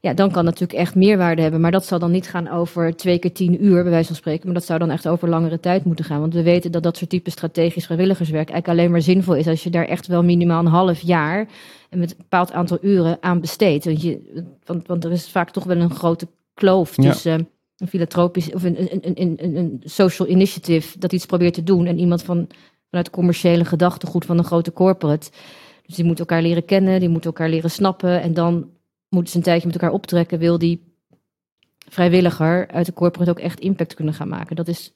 Ja, 0.00 0.14
dan 0.14 0.30
kan 0.30 0.44
natuurlijk 0.44 0.78
echt 0.78 0.94
meerwaarde 0.94 1.42
hebben. 1.42 1.60
Maar 1.60 1.70
dat 1.70 1.86
zal 1.86 1.98
dan 1.98 2.10
niet 2.10 2.28
gaan 2.28 2.50
over 2.50 2.96
twee 2.96 3.18
keer 3.18 3.32
tien 3.32 3.64
uur, 3.64 3.82
bij 3.82 3.90
wijze 3.90 4.06
van 4.06 4.16
spreken. 4.16 4.44
Maar 4.44 4.54
dat 4.54 4.64
zou 4.64 4.78
dan 4.78 4.90
echt 4.90 5.08
over 5.08 5.28
langere 5.28 5.60
tijd 5.60 5.84
moeten 5.84 6.04
gaan. 6.04 6.20
Want 6.20 6.34
we 6.34 6.42
weten 6.42 6.72
dat 6.72 6.82
dat 6.82 6.96
soort 6.96 7.10
type 7.10 7.30
strategisch 7.30 7.84
vrijwilligerswerk 7.84 8.50
eigenlijk 8.50 8.78
alleen 8.78 8.90
maar 8.90 9.02
zinvol 9.02 9.34
is 9.34 9.46
als 9.46 9.62
je 9.62 9.70
daar 9.70 9.86
echt 9.86 10.06
wel 10.06 10.22
minimaal 10.24 10.60
een 10.60 10.66
half 10.66 11.00
jaar 11.00 11.48
en 11.90 11.98
met 11.98 12.10
een 12.10 12.16
bepaald 12.16 12.52
aantal 12.52 12.78
uren 12.80 13.18
aan 13.20 13.40
besteedt. 13.40 13.84
Want, 13.84 14.02
je, 14.02 14.44
want, 14.64 14.86
want 14.86 15.04
er 15.04 15.12
is 15.12 15.28
vaak 15.28 15.50
toch 15.50 15.64
wel 15.64 15.76
een 15.76 15.90
grote 15.90 16.28
kloof 16.54 17.02
Ja. 17.02 17.38
Een 17.78 17.88
filantropisch 17.88 18.52
of 18.52 18.62
een, 18.62 18.92
een, 18.92 19.20
een, 19.20 19.56
een, 19.56 19.82
social 19.84 20.28
initiative 20.28 20.98
dat 20.98 21.12
iets 21.12 21.26
probeert 21.26 21.54
te 21.54 21.62
doen 21.62 21.86
en 21.86 21.98
iemand 21.98 22.22
van, 22.22 22.48
vanuit 22.88 23.10
commerciële 23.10 23.64
gedachtegoed 23.64 24.24
van 24.24 24.38
een 24.38 24.44
grote 24.44 24.72
corporate. 24.72 25.30
Dus 25.86 25.96
die 25.96 26.04
moeten 26.04 26.26
elkaar 26.26 26.42
leren 26.42 26.64
kennen, 26.64 27.00
die 27.00 27.08
moeten 27.08 27.30
elkaar 27.30 27.48
leren 27.48 27.70
snappen 27.70 28.22
en 28.22 28.34
dan 28.34 28.70
moeten 29.08 29.30
ze 29.32 29.38
een 29.38 29.44
tijdje 29.44 29.66
met 29.66 29.76
elkaar 29.76 29.92
optrekken. 29.94 30.38
Wil 30.38 30.58
die 30.58 30.94
vrijwilliger 31.88 32.68
uit 32.68 32.86
de 32.86 32.92
corporate 32.92 33.30
ook 33.30 33.38
echt 33.38 33.60
impact 33.60 33.94
kunnen 33.94 34.14
gaan 34.14 34.28
maken? 34.28 34.56
Dat 34.56 34.68
is. 34.68 34.92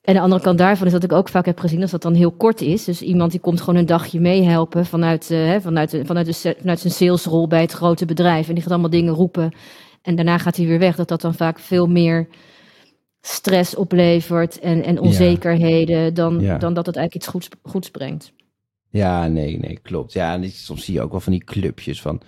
En 0.00 0.14
de 0.14 0.20
andere 0.20 0.42
kant 0.42 0.58
daarvan 0.58 0.86
is 0.86 0.92
dat 0.92 1.02
ik 1.02 1.12
ook 1.12 1.28
vaak 1.28 1.46
heb 1.46 1.58
gezien 1.58 1.82
als 1.82 1.90
dat 1.90 2.02
dan 2.02 2.14
heel 2.14 2.32
kort 2.32 2.60
is. 2.60 2.84
Dus 2.84 3.02
iemand 3.02 3.30
die 3.30 3.40
komt 3.40 3.60
gewoon 3.60 3.80
een 3.80 3.86
dagje 3.86 4.20
meehelpen 4.20 4.86
vanuit, 4.86 5.30
eh, 5.30 5.56
vanuit, 5.60 5.90
vanuit, 6.04 6.54
vanuit 6.58 6.80
zijn 6.80 6.92
salesrol 6.92 7.46
bij 7.46 7.60
het 7.60 7.72
grote 7.72 8.04
bedrijf. 8.04 8.48
En 8.48 8.54
die 8.54 8.62
gaat 8.62 8.72
allemaal 8.72 8.90
dingen 8.90 9.14
roepen. 9.14 9.52
En 10.02 10.14
daarna 10.16 10.38
gaat 10.38 10.56
hij 10.56 10.66
weer 10.66 10.78
weg. 10.78 10.96
Dat 10.96 11.08
dat 11.08 11.20
dan 11.20 11.34
vaak 11.34 11.58
veel 11.58 11.86
meer 11.86 12.28
stress 13.20 13.74
oplevert 13.74 14.58
en, 14.58 14.84
en 14.84 14.98
onzekerheden 14.98 16.14
dan, 16.14 16.40
Ja. 16.40 16.58
dan 16.58 16.74
dat 16.74 16.86
het 16.86 16.96
eigenlijk 16.96 17.14
iets 17.14 17.34
goeds, 17.34 17.48
goeds 17.62 17.90
brengt. 17.90 18.32
Ja, 18.90 19.26
nee, 19.26 19.58
nee, 19.58 19.78
klopt. 19.82 20.12
Ja, 20.12 20.34
en 20.34 20.50
soms 20.50 20.84
zie 20.84 20.94
je 20.94 21.00
ook 21.02 21.10
wel 21.10 21.20
van 21.20 21.32
die 21.32 21.44
clubjes 21.44 22.00
van 22.02 22.20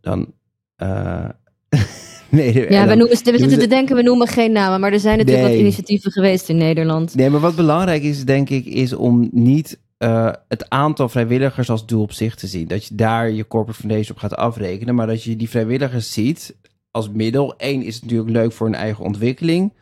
dan. 0.00 0.32
eh 0.76 1.28
nee, 2.28 2.70
Ja, 2.70 2.82
we, 2.86 2.94
noemen, 2.94 3.08
we 3.08 3.14
zitten 3.16 3.50
ze- 3.50 3.56
te 3.56 3.66
denken, 3.66 3.96
we 3.96 4.02
noemen 4.02 4.26
geen 4.26 4.52
namen. 4.52 4.80
Maar 4.80 4.92
er 4.92 5.00
zijn 5.00 5.18
natuurlijk 5.18 5.46
Nee. 5.46 5.54
wat 5.56 5.62
initiatieven 5.64 6.10
geweest 6.12 6.48
in 6.48 6.56
Nederland. 6.56 7.14
Nee, 7.14 7.30
maar 7.30 7.40
wat 7.40 7.56
belangrijk 7.56 8.02
is, 8.02 8.24
denk 8.24 8.50
ik, 8.50 8.64
is 8.64 8.92
om 8.92 9.28
niet 9.32 9.78
eh, 9.96 10.32
het 10.48 10.70
aantal 10.70 11.08
vrijwilligers 11.08 11.70
als 11.70 11.86
doel 11.86 12.02
op 12.02 12.12
zich 12.12 12.34
te 12.34 12.46
zien. 12.46 12.68
Dat 12.68 12.84
je 12.84 12.94
daar 12.94 13.30
je 13.30 13.46
corporate 13.46 13.80
foundation 13.80 14.16
op 14.16 14.22
gaat 14.22 14.36
afrekenen, 14.36 14.94
maar 14.94 15.06
dat 15.06 15.22
je 15.22 15.36
die 15.36 15.48
vrijwilligers 15.48 16.12
ziet 16.12 16.56
als 16.98 17.10
middel. 17.10 17.54
Eén 17.56 17.82
is 17.82 17.94
het 17.94 18.02
natuurlijk 18.02 18.30
leuk 18.30 18.52
voor 18.52 18.66
een 18.66 18.74
eigen 18.74 19.04
ontwikkeling. 19.04 19.72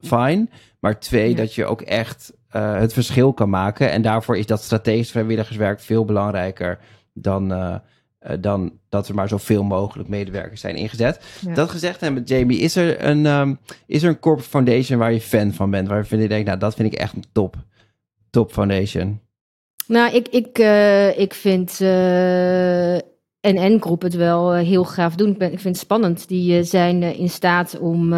Fine. 0.00 0.48
Maar 0.80 1.00
twee, 1.00 1.30
Ja. 1.30 1.36
dat 1.36 1.54
je 1.54 1.64
ook 1.64 1.80
echt 1.80 2.32
eh, 2.48 2.78
het 2.78 2.92
verschil 2.92 3.32
kan 3.32 3.50
maken. 3.50 3.90
En 3.90 4.02
daarvoor 4.02 4.36
is 4.36 4.46
dat 4.46 4.62
strategisch 4.62 5.10
vrijwilligerswerk 5.10 5.80
veel 5.80 6.04
belangrijker 6.04 6.78
dan, 7.12 7.52
eh, 7.52 7.74
eh, 8.18 8.36
dan 8.40 8.72
dat 8.88 9.08
er 9.08 9.14
maar 9.14 9.28
zoveel 9.28 9.62
mogelijk 9.62 10.08
medewerkers 10.08 10.60
zijn 10.60 10.76
ingezet. 10.76 11.24
Ja. 11.40 11.54
Dat 11.54 11.70
gezegd 11.70 12.00
hebben, 12.00 12.22
Jamie, 12.22 12.58
is 12.58 12.76
er, 12.76 13.04
een, 13.04 13.26
ehm, 13.26 13.54
is 13.86 14.02
er 14.02 14.08
een 14.08 14.18
corporate 14.18 14.50
foundation 14.50 14.98
waar 14.98 15.12
je 15.12 15.20
fan 15.20 15.52
van 15.52 15.70
bent? 15.70 15.88
Waar 15.88 16.06
je 16.08 16.28
denkt, 16.28 16.46
nou, 16.46 16.58
dat 16.58 16.74
vind 16.74 16.92
ik 16.92 16.98
echt 16.98 17.14
een 17.14 17.24
top, 17.32 17.56
top 18.30 18.52
foundation. 18.52 19.20
Nou, 19.86 20.14
ik, 20.14 20.28
ik, 20.28 20.58
ik 21.16 21.34
vind 21.34 21.80
NN 23.40 23.78
Groep 23.80 24.02
het 24.02 24.14
wel 24.14 24.54
eh, 24.54 24.66
heel 24.66 24.84
gaaf 24.84 25.14
doen. 25.14 25.30
Ik, 25.30 25.38
ben, 25.38 25.52
ik 25.52 25.60
vind 25.60 25.74
het 25.74 25.84
spannend. 25.84 26.28
Die 26.28 26.58
eh, 26.58 26.64
zijn 26.64 27.02
eh, 27.02 27.18
in 27.18 27.30
staat 27.30 27.78
om, 27.78 28.12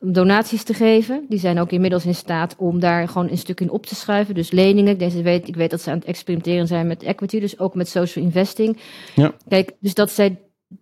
om 0.00 0.12
donaties 0.12 0.62
te 0.62 0.74
geven. 0.74 1.24
Die 1.28 1.38
zijn 1.38 1.58
ook 1.58 1.70
inmiddels 1.70 2.06
in 2.06 2.14
staat 2.14 2.54
om 2.58 2.80
daar 2.80 3.08
gewoon 3.08 3.30
een 3.30 3.38
stuk 3.38 3.60
in 3.60 3.70
op 3.70 3.86
te 3.86 3.94
schuiven. 3.94 4.34
Dus 4.34 4.50
leningen. 4.50 4.98
Deze 4.98 5.22
weet, 5.22 5.48
ik 5.48 5.56
weet 5.56 5.70
dat 5.70 5.80
ze 5.80 5.90
aan 5.90 5.98
het 5.98 6.06
experimenteren 6.06 6.66
zijn 6.66 6.86
met 6.86 7.02
equity, 7.02 7.40
dus 7.40 7.58
ook 7.58 7.74
met 7.74 7.88
social 7.88 8.24
investing. 8.24 8.78
Ja. 9.14 9.32
Kijk, 9.48 9.72
dus 9.80 9.94
dat 9.94 10.10
zij 10.10 10.36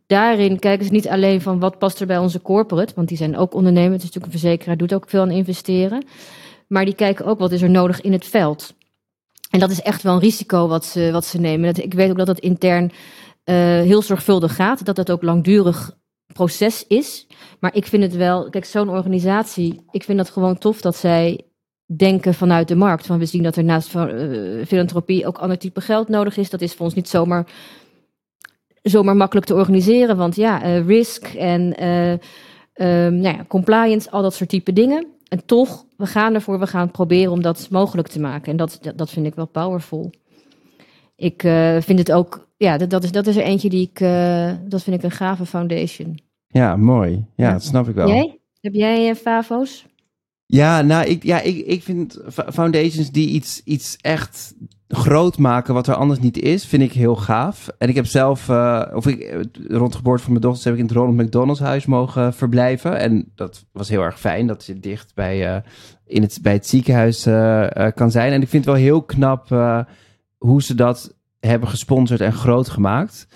daarin 0.07 0.59
kijken 0.59 0.87
ze 0.87 0.93
niet 0.93 1.09
alleen 1.09 1.41
van 1.41 1.59
wat 1.59 1.79
past 1.79 2.01
er 2.01 2.07
bij 2.07 2.19
onze 2.19 2.43
corporate, 2.43 2.93
want 2.95 3.09
die 3.09 3.17
zijn 3.17 3.37
ook 3.37 3.55
ondernemers. 3.55 3.93
Het 3.93 4.03
is 4.03 4.09
natuurlijk 4.09 4.33
een 4.33 4.41
verzekeraar, 4.41 4.77
doet 4.77 4.95
ook 4.95 5.09
veel 5.09 5.21
aan 5.21 5.31
investeren. 5.31 6.05
Maar 6.69 6.85
die 6.85 6.95
kijken 6.95 7.27
ook 7.27 7.39
wat 7.39 7.53
is 7.53 7.63
er 7.63 7.71
nodig 7.71 8.01
in 8.01 8.13
het 8.13 8.27
veld. 8.27 8.75
En 9.51 9.59
dat 9.59 9.71
is 9.71 9.83
echt 9.83 10.03
wel 10.03 10.15
een 10.15 10.21
risico 10.21 10.69
wat 10.69 10.85
ze, 10.85 11.09
wat 11.13 11.25
ze 11.25 11.39
nemen. 11.39 11.75
Dat, 11.75 11.85
ik 11.85 11.95
weet 11.95 12.11
ook 12.11 12.19
dat 12.19 12.27
het 12.27 12.39
intern 12.39 12.93
heel 13.45 14.03
zorgvuldig 14.03 14.55
gaat. 14.55 14.85
Dat 14.85 14.97
het 14.97 15.11
ook 15.11 15.23
langdurig 15.23 16.01
proces 16.33 16.87
is. 16.87 17.27
Maar 17.61 17.75
ik 17.75 17.87
vind 17.87 18.03
het 18.03 18.17
wel, 18.17 18.51
kijk, 18.51 18.65
zo'n 18.65 18.89
organisatie, 18.89 19.85
ik 19.91 20.03
vind 20.03 20.19
dat 20.19 20.31
gewoon 20.31 20.59
tof 20.59 20.81
dat 20.81 20.97
zij 20.97 21.41
denken 21.97 22.35
vanuit 22.35 22.69
de 22.69 22.77
markt. 22.77 23.07
Van 23.07 23.19
we 23.19 23.27
zien 23.27 23.43
dat 23.43 23.57
er 23.57 23.65
naast 23.65 23.95
uh, 23.95 24.65
filantropie 24.67 25.27
ook 25.27 25.39
ander 25.39 25.59
type 25.59 25.81
geld 25.81 26.09
nodig 26.09 26.37
is. 26.37 26.51
Dat 26.51 26.61
is 26.61 26.75
voor 26.75 26.85
ons 26.85 26.95
niet 26.95 27.09
zomaar, 27.09 27.47
zomaar 28.83 29.17
makkelijk 29.17 29.47
te 29.47 29.55
organiseren. 29.55 30.17
Want 30.17 30.37
ja, 30.37 30.65
uh, 30.65 30.87
risk 30.87 31.25
en 31.27 31.85
um, 31.85 33.15
nou 33.15 33.37
ja, 33.37 33.45
compliance, 33.49 34.11
al 34.11 34.23
dat 34.23 34.35
soort 34.35 34.51
type 34.51 34.73
dingen. 34.73 35.07
En 35.29 35.45
toch, 35.45 35.85
we 35.97 36.07
gaan 36.07 36.35
ervoor, 36.35 36.59
we 36.59 36.67
gaan 36.67 36.91
proberen 36.91 37.33
om 37.33 37.43
dat 37.43 37.69
mogelijk 37.71 38.09
te 38.09 38.21
maken. 38.21 38.51
En 38.51 38.57
dat, 38.57 38.79
dat, 38.97 39.11
vind 39.11 39.27
ik 39.27 39.35
wel 39.35 39.47
powerful. 39.47 40.11
Ik 41.17 41.41
vind 41.81 41.99
het 41.99 42.13
ook, 42.13 42.49
ja, 42.63 42.77
dat, 42.77 42.91
dat, 42.91 43.05
is, 43.05 43.13
dat 43.13 43.27
is 43.27 43.37
er 43.37 43.43
eentje 43.43 43.69
die 43.69 43.89
ik, 43.91 44.01
uh, 44.01 44.53
dat 44.69 44.83
vind 44.83 44.97
ik 44.97 45.03
een 45.03 45.11
gave 45.11 45.47
foundation. 45.47 46.19
Ja, 46.47 46.77
mooi. 46.77 47.11
Ja, 47.11 47.47
ja. 47.47 47.53
dat 47.53 47.65
snap 47.65 47.89
ik 47.89 47.95
wel. 47.95 48.09
Jij? 48.09 48.41
Heb 48.61 48.75
jij 48.75 49.09
uh, 49.09 49.15
FAVO's? 49.15 49.87
Ja, 50.47 50.83
nou, 50.83 51.07
ik, 51.07 51.23
ja, 51.23 51.41
ik, 51.41 51.67
ik 51.67 51.83
vind 51.83 52.19
foundations 52.53 53.11
die 53.11 53.29
iets, 53.29 53.63
iets 53.65 53.97
echt 54.01 54.55
groot 54.89 55.39
maken 55.39 55.75
wat 55.75 55.87
er 55.87 55.95
anders 55.95 56.21
niet 56.21 56.39
is, 56.39 56.67
vind 56.67 56.83
ik 56.83 56.93
heel 56.93 57.17
gaaf. 57.17 57.69
En 57.79 57.89
ik 57.89 57.95
heb 57.95 58.07
zelf, 58.07 58.49
uh, 58.49 58.83
of 58.95 59.07
ik, 59.07 59.47
rond 59.69 59.91
de 59.91 59.97
geboorte 59.97 60.23
van 60.23 60.33
mijn 60.33 60.45
dochters 60.45 60.65
heb 60.65 60.75
ik 60.75 60.81
in 60.81 60.87
het 60.87 60.95
Ronald 60.95 61.17
McDonald's 61.17 61.61
huis 61.61 61.87
mogen 61.87 62.35
verblijven. 62.35 62.99
En 62.99 63.33
dat 63.35 63.65
was 63.73 63.89
heel 63.89 64.03
erg 64.03 64.21
fijn, 64.21 64.47
dat 64.47 64.65
je 64.65 64.81
dicht 64.81 65.15
bij, 65.15 65.55
uh, 65.55 65.61
in 66.07 66.23
het, 66.23 66.39
bij 66.43 66.53
het 66.53 66.67
ziekenhuis 66.67 67.27
uh, 67.27 67.67
kan 67.95 68.11
zijn. 68.11 68.33
En 68.33 68.43
ik 68.43 68.49
vind 68.49 68.65
het 68.65 68.75
wel 68.75 68.83
heel 68.83 69.03
knap 69.03 69.49
hoe 70.39 70.63
ze 70.63 70.75
dat 70.75 71.15
hebben 71.49 71.69
gesponsord 71.69 72.21
en 72.21 72.33
groot 72.33 72.69
gemaakt. 72.69 73.27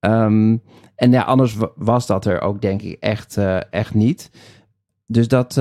Um, 0.00 0.62
en 0.94 1.10
ja, 1.10 1.22
anders 1.22 1.56
was 1.76 2.06
dat 2.06 2.24
er 2.24 2.40
ook 2.40 2.60
denk 2.60 2.82
ik 2.82 2.96
echt, 3.00 3.36
echt 3.70 3.94
niet. 3.94 4.30
Dus 5.06 5.28
dat, 5.28 5.54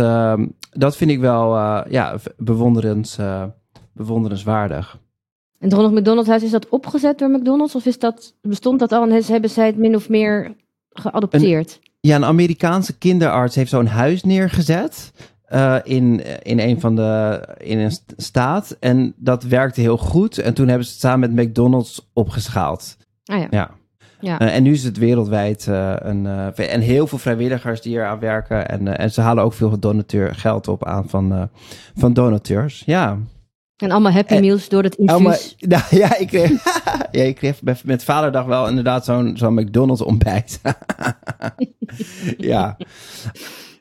dat 0.71 0.97
vind 0.97 1.11
ik 1.11 1.19
wel 1.19 1.55
ja, 1.89 2.17
bewonderens, 2.37 3.17
bewonderenswaardig. 3.93 4.99
En 5.59 5.67
het 5.67 5.73
Ronald 5.73 5.93
McDonald 5.93 6.27
Huis, 6.27 6.43
is 6.43 6.51
dat 6.51 6.69
opgezet 6.69 7.17
door 7.19 7.29
McDonald's? 7.29 7.75
Of 7.75 7.85
is 7.85 7.99
dat, 7.99 8.35
bestond 8.41 8.79
dat 8.79 8.91
al 8.91 9.09
en 9.09 9.23
hebben 9.23 9.49
zij 9.49 9.65
het 9.65 9.77
min 9.77 9.95
of 9.95 10.09
meer 10.09 10.55
geadopteerd? 10.89 11.79
Een, 11.81 11.89
ja, 11.99 12.15
een 12.15 12.25
Amerikaanse 12.25 12.97
kinderarts 12.97 13.55
heeft 13.55 13.69
zo'n 13.69 13.87
huis 13.87 14.23
neergezet. 14.23 15.11
Uh, 15.53 15.75
in, 15.83 16.21
in 16.43 16.59
een 16.59 16.79
van 16.79 16.95
de 16.95 17.41
in 17.57 17.79
een 17.79 17.91
staat. 18.17 18.77
En 18.79 19.13
dat 19.15 19.43
werkte 19.43 19.81
heel 19.81 19.97
goed. 19.97 20.37
En 20.37 20.53
toen 20.53 20.67
hebben 20.67 20.85
ze 20.85 20.91
het 20.91 21.01
samen 21.01 21.33
met 21.33 21.47
McDonald's 21.47 22.09
opgeschaald. 22.13 22.97
Ah 23.25 23.39
ja. 23.39 23.47
ja. 23.49 23.71
ja. 24.19 24.41
Uh, 24.41 24.55
en 24.55 24.63
nu 24.63 24.71
is 24.71 24.83
het 24.83 24.97
wereldwijd 24.97 25.65
uh, 25.69 25.93
een. 25.97 26.25
en 26.55 26.81
heel 26.81 27.07
veel 27.07 27.17
vrijwilligers 27.17 27.81
die 27.81 27.97
er 27.97 28.05
aan 28.05 28.19
werken. 28.19 28.69
En, 28.69 28.97
en 28.97 29.11
ze 29.11 29.21
halen 29.21 29.43
ook 29.43 29.53
veel 29.53 29.79
donateur 29.79 30.35
geld 30.35 30.67
op 30.67 30.85
aan 30.85 31.09
van, 31.09 31.49
van 31.95 32.13
donateurs. 32.13 32.83
Ja. 32.85 33.17
En 33.81 33.91
allemaal 33.91 34.11
Happy 34.11 34.33
en, 34.33 34.41
Meals 34.41 34.69
door 34.69 34.83
het 34.83 34.95
infuus. 34.95 35.15
Allemaal, 35.15 35.37
nou, 35.59 35.83
ja, 35.89 36.17
ik 36.17 36.27
kreeg, 36.27 36.51
ja, 37.11 37.23
ik 37.23 37.35
kreeg 37.35 37.61
met, 37.61 37.83
met 37.83 38.03
Vaderdag 38.03 38.45
wel 38.45 38.67
inderdaad 38.67 39.05
zo'n 39.05 39.37
zo'n 39.37 39.53
McDonald's 39.53 40.01
ontbijt. 40.01 40.61
ja. 42.37 42.77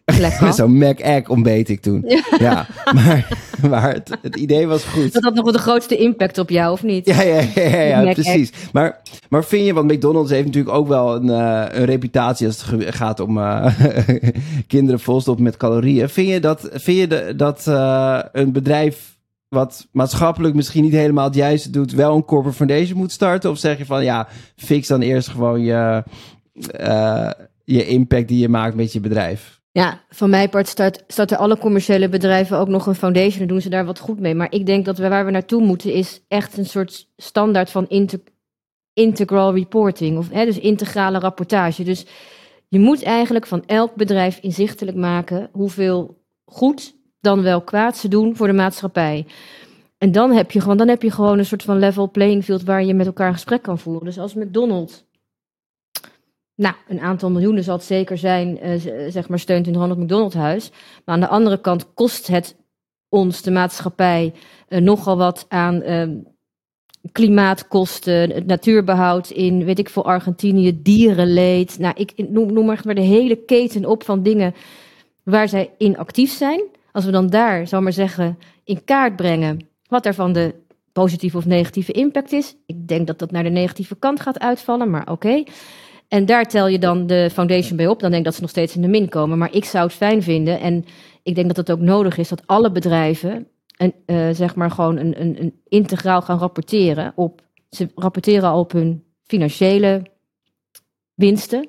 Lekker. 0.04 0.52
Zo'n 0.54 0.78
Mac-egg 0.78 1.28
ontbeet 1.28 1.68
ik 1.68 1.80
toen. 1.80 2.04
Ja, 2.06 2.22
ja 2.38 2.66
maar, 2.92 3.28
maar 3.68 3.92
het, 3.92 4.18
het, 4.22 4.36
idee 4.36 4.66
was 4.66 4.84
goed. 4.84 5.12
Dat 5.12 5.22
had 5.22 5.34
nog 5.34 5.44
wel 5.44 5.52
de 5.52 5.58
grootste 5.58 5.96
impact 5.96 6.38
op 6.38 6.50
jou, 6.50 6.72
of 6.72 6.82
niet? 6.82 7.06
Ja, 7.06 7.22
ja, 7.22 7.40
ja, 7.54 7.62
ja, 7.62 8.00
ja 8.00 8.12
precies. 8.12 8.52
Maar, 8.72 9.00
maar 9.28 9.44
vind 9.44 9.66
je, 9.66 9.74
want 9.74 9.92
McDonald's 9.92 10.30
heeft 10.30 10.46
natuurlijk 10.46 10.76
ook 10.76 10.88
wel 10.88 11.14
een, 11.14 11.26
uh, 11.26 11.64
een 11.70 11.84
reputatie 11.84 12.46
als 12.46 12.64
het 12.66 12.94
gaat 12.94 13.20
om 13.20 13.38
uh, 13.38 13.74
kinderen 14.66 15.00
volstoppen 15.00 15.44
met 15.44 15.56
calorieën. 15.56 16.08
Vind 16.08 16.28
je 16.28 16.40
dat, 16.40 16.68
vind 16.72 16.98
je 16.98 17.06
de, 17.06 17.32
dat 17.36 17.66
uh, 17.68 18.20
een 18.32 18.52
bedrijf 18.52 19.18
wat 19.48 19.86
maatschappelijk 19.92 20.54
misschien 20.54 20.82
niet 20.82 20.92
helemaal 20.92 21.24
het 21.24 21.34
juiste 21.34 21.70
doet, 21.70 21.92
wel 21.92 22.16
een 22.16 22.24
corporate 22.24 22.56
foundation 22.56 22.98
moet 22.98 23.12
starten? 23.12 23.50
Of 23.50 23.58
zeg 23.58 23.78
je 23.78 23.84
van 23.86 24.04
ja, 24.04 24.28
fix 24.56 24.88
dan 24.88 25.00
eerst 25.00 25.28
gewoon 25.28 25.62
je, 25.62 26.02
je 27.64 27.86
impact 27.86 28.28
die 28.28 28.38
je 28.38 28.48
maakt 28.48 28.74
met 28.74 28.92
je 28.92 29.00
bedrijf? 29.00 29.59
Ja, 29.72 30.04
van 30.08 30.30
mijn 30.30 30.48
part 30.48 30.68
start, 30.68 31.04
starten 31.06 31.38
alle 31.38 31.58
commerciële 31.58 32.08
bedrijven 32.08 32.58
ook 32.58 32.68
nog 32.68 32.86
een 32.86 32.94
foundation 32.94 33.42
en 33.42 33.48
doen 33.48 33.60
ze 33.60 33.68
daar 33.68 33.84
wat 33.84 33.98
goed 33.98 34.20
mee. 34.20 34.34
Maar 34.34 34.52
ik 34.52 34.66
denk 34.66 34.84
dat 34.84 34.98
we 34.98 35.08
waar 35.08 35.24
we 35.24 35.30
naartoe 35.30 35.62
moeten 35.62 35.92
is 35.92 36.20
echt 36.28 36.56
een 36.56 36.66
soort 36.66 37.08
standaard 37.16 37.70
van 37.70 37.88
integral 38.92 39.54
reporting. 39.54 40.18
Of, 40.18 40.30
hè, 40.30 40.44
dus 40.44 40.58
integrale 40.58 41.18
rapportage. 41.18 41.82
Dus 41.82 42.06
je 42.68 42.78
moet 42.78 43.02
eigenlijk 43.02 43.46
van 43.46 43.62
elk 43.66 43.94
bedrijf 43.94 44.38
inzichtelijk 44.38 44.96
maken 44.96 45.48
hoeveel 45.52 46.18
goed 46.44 46.94
dan 47.20 47.42
wel 47.42 47.60
kwaad 47.60 47.96
ze 47.96 48.08
doen 48.08 48.36
voor 48.36 48.46
de 48.46 48.52
maatschappij. 48.52 49.26
En 49.98 50.12
dan 50.12 50.32
heb 50.32 50.50
je 50.50 50.60
gewoon, 50.60 50.76
dan 50.76 50.88
heb 50.88 51.02
je 51.02 51.10
gewoon 51.10 51.38
een 51.38 51.46
soort 51.46 51.62
van 51.62 51.78
level 51.78 52.10
playing 52.10 52.44
field 52.44 52.62
waar 52.62 52.84
je 52.84 52.94
met 52.94 53.06
elkaar 53.06 53.32
gesprek 53.32 53.62
kan 53.62 53.78
voeren. 53.78 54.04
Dus 54.04 54.18
als 54.18 54.34
McDonald's 54.34 55.04
nou, 56.60 56.74
een 56.88 57.00
aantal 57.00 57.30
miljoenen 57.30 57.64
zal 57.64 57.74
het 57.74 57.84
zeker 57.84 58.18
zijn, 58.18 58.58
uh, 58.66 59.10
zeg 59.10 59.28
maar, 59.28 59.38
steunt 59.38 59.66
in 59.66 59.72
het 59.72 59.82
Ronald 59.82 59.98
McDonald 59.98 60.34
Huis. 60.34 60.70
Maar 61.04 61.14
aan 61.14 61.20
de 61.20 61.28
andere 61.28 61.60
kant 61.60 61.94
kost 61.94 62.26
het 62.26 62.56
ons, 63.08 63.42
de 63.42 63.50
maatschappij, 63.50 64.32
uh, 64.68 64.80
nogal 64.80 65.16
wat 65.16 65.46
aan 65.48 65.82
uh, 65.82 66.08
klimaatkosten, 67.12 68.30
het 68.30 68.46
natuurbehoud 68.46 69.30
in, 69.30 69.64
weet 69.64 69.78
ik 69.78 69.88
veel, 69.88 70.04
Argentinië, 70.04 70.82
dierenleed. 70.82 71.78
Nou, 71.78 71.94
ik 71.96 72.28
noem, 72.28 72.52
noem 72.52 72.66
maar 72.66 72.94
de 72.94 73.00
hele 73.00 73.36
keten 73.36 73.84
op 73.84 74.04
van 74.04 74.22
dingen 74.22 74.54
waar 75.22 75.48
zij 75.48 75.70
in 75.78 75.98
actief 75.98 76.32
zijn. 76.32 76.62
Als 76.92 77.04
we 77.04 77.10
dan 77.10 77.26
daar, 77.26 77.68
zal 77.68 77.80
maar 77.80 77.92
zeggen, 77.92 78.38
in 78.64 78.84
kaart 78.84 79.16
brengen 79.16 79.68
wat 79.88 80.06
er 80.06 80.14
van 80.14 80.32
de 80.32 80.54
positieve 80.92 81.36
of 81.36 81.46
negatieve 81.46 81.92
impact 81.92 82.32
is. 82.32 82.56
Ik 82.66 82.88
denk 82.88 83.06
dat 83.06 83.18
dat 83.18 83.30
naar 83.30 83.42
de 83.42 83.50
negatieve 83.50 83.96
kant 83.96 84.20
gaat 84.20 84.38
uitvallen, 84.38 84.90
maar 84.90 85.10
oké. 85.10 85.42
En 86.10 86.26
daar 86.26 86.44
tel 86.44 86.68
je 86.68 86.78
dan 86.78 87.06
de 87.06 87.30
foundation 87.32 87.76
bij 87.76 87.86
op. 87.86 88.00
Dan 88.00 88.10
denk 88.10 88.20
ik 88.20 88.24
dat 88.24 88.34
ze 88.34 88.40
nog 88.40 88.50
steeds 88.50 88.76
in 88.76 88.82
de 88.82 88.88
min 88.88 89.08
komen. 89.08 89.38
Maar 89.38 89.54
ik 89.54 89.64
zou 89.64 89.84
het 89.84 89.92
fijn 89.92 90.22
vinden. 90.22 90.60
En 90.60 90.84
ik 91.22 91.34
denk 91.34 91.46
dat 91.46 91.56
het 91.56 91.70
ook 91.70 91.78
nodig 91.78 92.18
is 92.18 92.28
dat 92.28 92.46
alle 92.46 92.72
bedrijven. 92.72 93.46
Een, 93.76 93.94
uh, 94.06 94.28
zeg 94.32 94.54
maar 94.54 94.70
gewoon 94.70 94.96
een, 94.96 95.20
een, 95.20 95.40
een, 95.40 95.60
integraal 95.68 96.22
gaan 96.22 96.38
rapporteren. 96.38 97.12
Op, 97.16 97.40
ze 97.68 97.88
rapporteren 97.94 98.48
al 98.48 98.60
op 98.60 98.72
hun 98.72 99.04
financiële 99.22 100.02
winsten. 101.14 101.68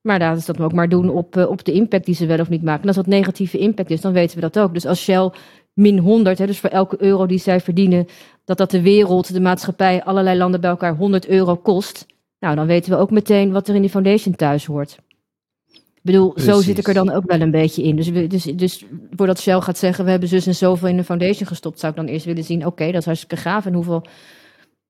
Maar 0.00 0.18
laten 0.18 0.42
ze 0.42 0.52
dat 0.52 0.60
ook 0.60 0.72
maar 0.72 0.88
doen 0.88 1.08
op, 1.08 1.36
uh, 1.36 1.48
op 1.48 1.64
de 1.64 1.72
impact 1.72 2.06
die 2.06 2.14
ze 2.14 2.26
wel 2.26 2.40
of 2.40 2.48
niet 2.48 2.62
maken. 2.62 2.82
En 2.82 2.86
als 2.86 2.96
dat 2.96 3.06
negatieve 3.06 3.58
impact 3.58 3.90
is, 3.90 4.00
dan 4.00 4.12
weten 4.12 4.34
we 4.34 4.40
dat 4.40 4.58
ook. 4.58 4.74
Dus 4.74 4.86
als 4.86 5.02
Shell 5.02 5.30
min 5.72 5.98
100, 5.98 6.38
hè, 6.38 6.46
dus 6.46 6.58
voor 6.58 6.70
elke 6.70 7.02
euro 7.02 7.26
die 7.26 7.38
zij 7.38 7.60
verdienen, 7.60 8.06
dat 8.44 8.58
dat 8.58 8.70
de 8.70 8.82
wereld, 8.82 9.32
de 9.32 9.40
maatschappij, 9.40 10.04
allerlei 10.04 10.38
landen 10.38 10.60
bij 10.60 10.70
elkaar 10.70 10.96
100 10.96 11.28
euro 11.28 11.56
kost. 11.56 12.06
Nou, 12.44 12.56
dan 12.56 12.66
weten 12.66 12.90
we 12.92 12.98
ook 12.98 13.10
meteen 13.10 13.52
wat 13.52 13.68
er 13.68 13.74
in 13.74 13.80
die 13.80 13.90
foundation 13.90 14.34
thuis 14.34 14.66
hoort. 14.66 14.98
Ik 15.72 16.00
bedoel, 16.02 16.32
Precies. 16.32 16.52
zo 16.52 16.60
zit 16.60 16.78
ik 16.78 16.88
er 16.88 16.94
dan 16.94 17.10
ook 17.10 17.24
wel 17.26 17.40
een 17.40 17.50
beetje 17.50 17.82
in. 17.82 17.96
Dus, 17.96 18.08
we, 18.08 18.26
dus, 18.26 18.42
dus 18.42 18.84
voordat 19.10 19.40
Shell 19.40 19.60
gaat 19.60 19.78
zeggen, 19.78 20.04
we 20.04 20.10
hebben 20.10 20.28
zus 20.28 20.46
en 20.46 20.54
zoveel 20.54 20.88
in 20.88 20.96
de 20.96 21.04
foundation 21.04 21.46
gestopt, 21.46 21.78
zou 21.78 21.92
ik 21.92 21.98
dan 21.98 22.08
eerst 22.08 22.24
willen 22.24 22.44
zien, 22.44 22.58
oké, 22.58 22.68
okay, 22.68 22.86
dat 22.92 23.00
is 23.00 23.06
hartstikke 23.06 23.36
gaaf. 23.36 23.66
En 23.66 23.74
hoeveel, 23.74 24.04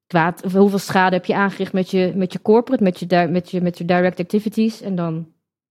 kwaad, 0.07 0.45
of 0.45 0.53
hoeveel 0.53 0.79
schade 0.79 1.15
heb 1.15 1.25
je 1.25 1.35
aangericht 1.35 1.73
met 1.73 1.91
je, 1.91 2.13
met 2.15 2.33
je 2.33 2.43
corporate, 2.43 2.83
met 2.83 2.99
je, 2.99 3.29
met, 3.31 3.51
je, 3.51 3.61
met 3.61 3.79
je 3.79 3.85
direct 3.85 4.21
activities? 4.21 4.81
En 4.81 4.95
dan 4.95 5.13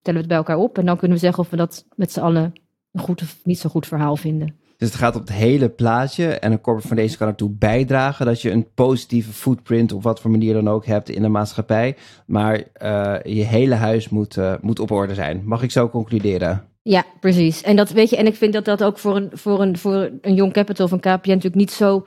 tellen 0.01 0.21
we 0.21 0.25
het 0.25 0.27
bij 0.27 0.37
elkaar 0.37 0.57
op. 0.57 0.77
En 0.77 0.85
dan 0.85 0.97
kunnen 0.97 1.17
we 1.17 1.23
zeggen 1.23 1.43
of 1.43 1.49
we 1.49 1.57
dat 1.57 1.85
met 1.95 2.11
z'n 2.11 2.19
allen 2.19 2.53
een 2.91 3.01
goed 3.01 3.21
of 3.21 3.39
niet 3.43 3.59
zo 3.59 3.69
goed 3.69 3.87
verhaal 3.87 4.15
vinden. 4.15 4.55
Dus 4.77 4.87
het 4.91 4.97
gaat 4.97 5.15
op 5.15 5.21
het 5.21 5.31
hele 5.31 5.69
plaatje. 5.69 6.27
En 6.27 6.51
een 6.51 6.61
corporate 6.61 6.87
foundation 6.87 7.17
kan 7.17 7.27
ertoe 7.27 7.49
bijdragen 7.49 8.25
dat 8.25 8.41
je 8.41 8.51
een 8.51 8.67
positieve 8.73 9.31
footprint 9.31 9.91
op 9.91 10.03
wat 10.03 10.19
voor 10.19 10.31
manier 10.31 10.53
dan 10.53 10.69
ook 10.69 10.85
hebt 10.85 11.09
in 11.09 11.21
de 11.21 11.27
maatschappij. 11.27 11.95
Maar 12.25 12.57
uh, 12.57 13.15
je 13.23 13.43
hele 13.43 13.75
huis 13.75 14.09
moet, 14.09 14.37
uh, 14.37 14.53
moet 14.61 14.79
op 14.79 14.91
orde 14.91 15.13
zijn. 15.13 15.41
Mag 15.45 15.63
ik 15.63 15.71
zo 15.71 15.89
concluderen? 15.89 16.67
Ja, 16.81 17.05
precies. 17.19 17.61
En 17.61 17.75
dat 17.75 17.91
weet 17.91 18.09
je, 18.09 18.17
en 18.17 18.25
ik 18.25 18.35
vind 18.35 18.53
dat 18.53 18.65
dat 18.65 18.83
ook 18.83 18.97
voor 18.97 19.15
een, 19.15 19.29
voor 19.33 19.61
een, 19.61 19.77
voor 19.77 20.09
een 20.21 20.33
Young 20.33 20.53
Capital 20.53 20.87
van 20.87 20.99
KPN 20.99 21.09
natuurlijk 21.09 21.55
niet 21.55 21.71
zo 21.71 22.05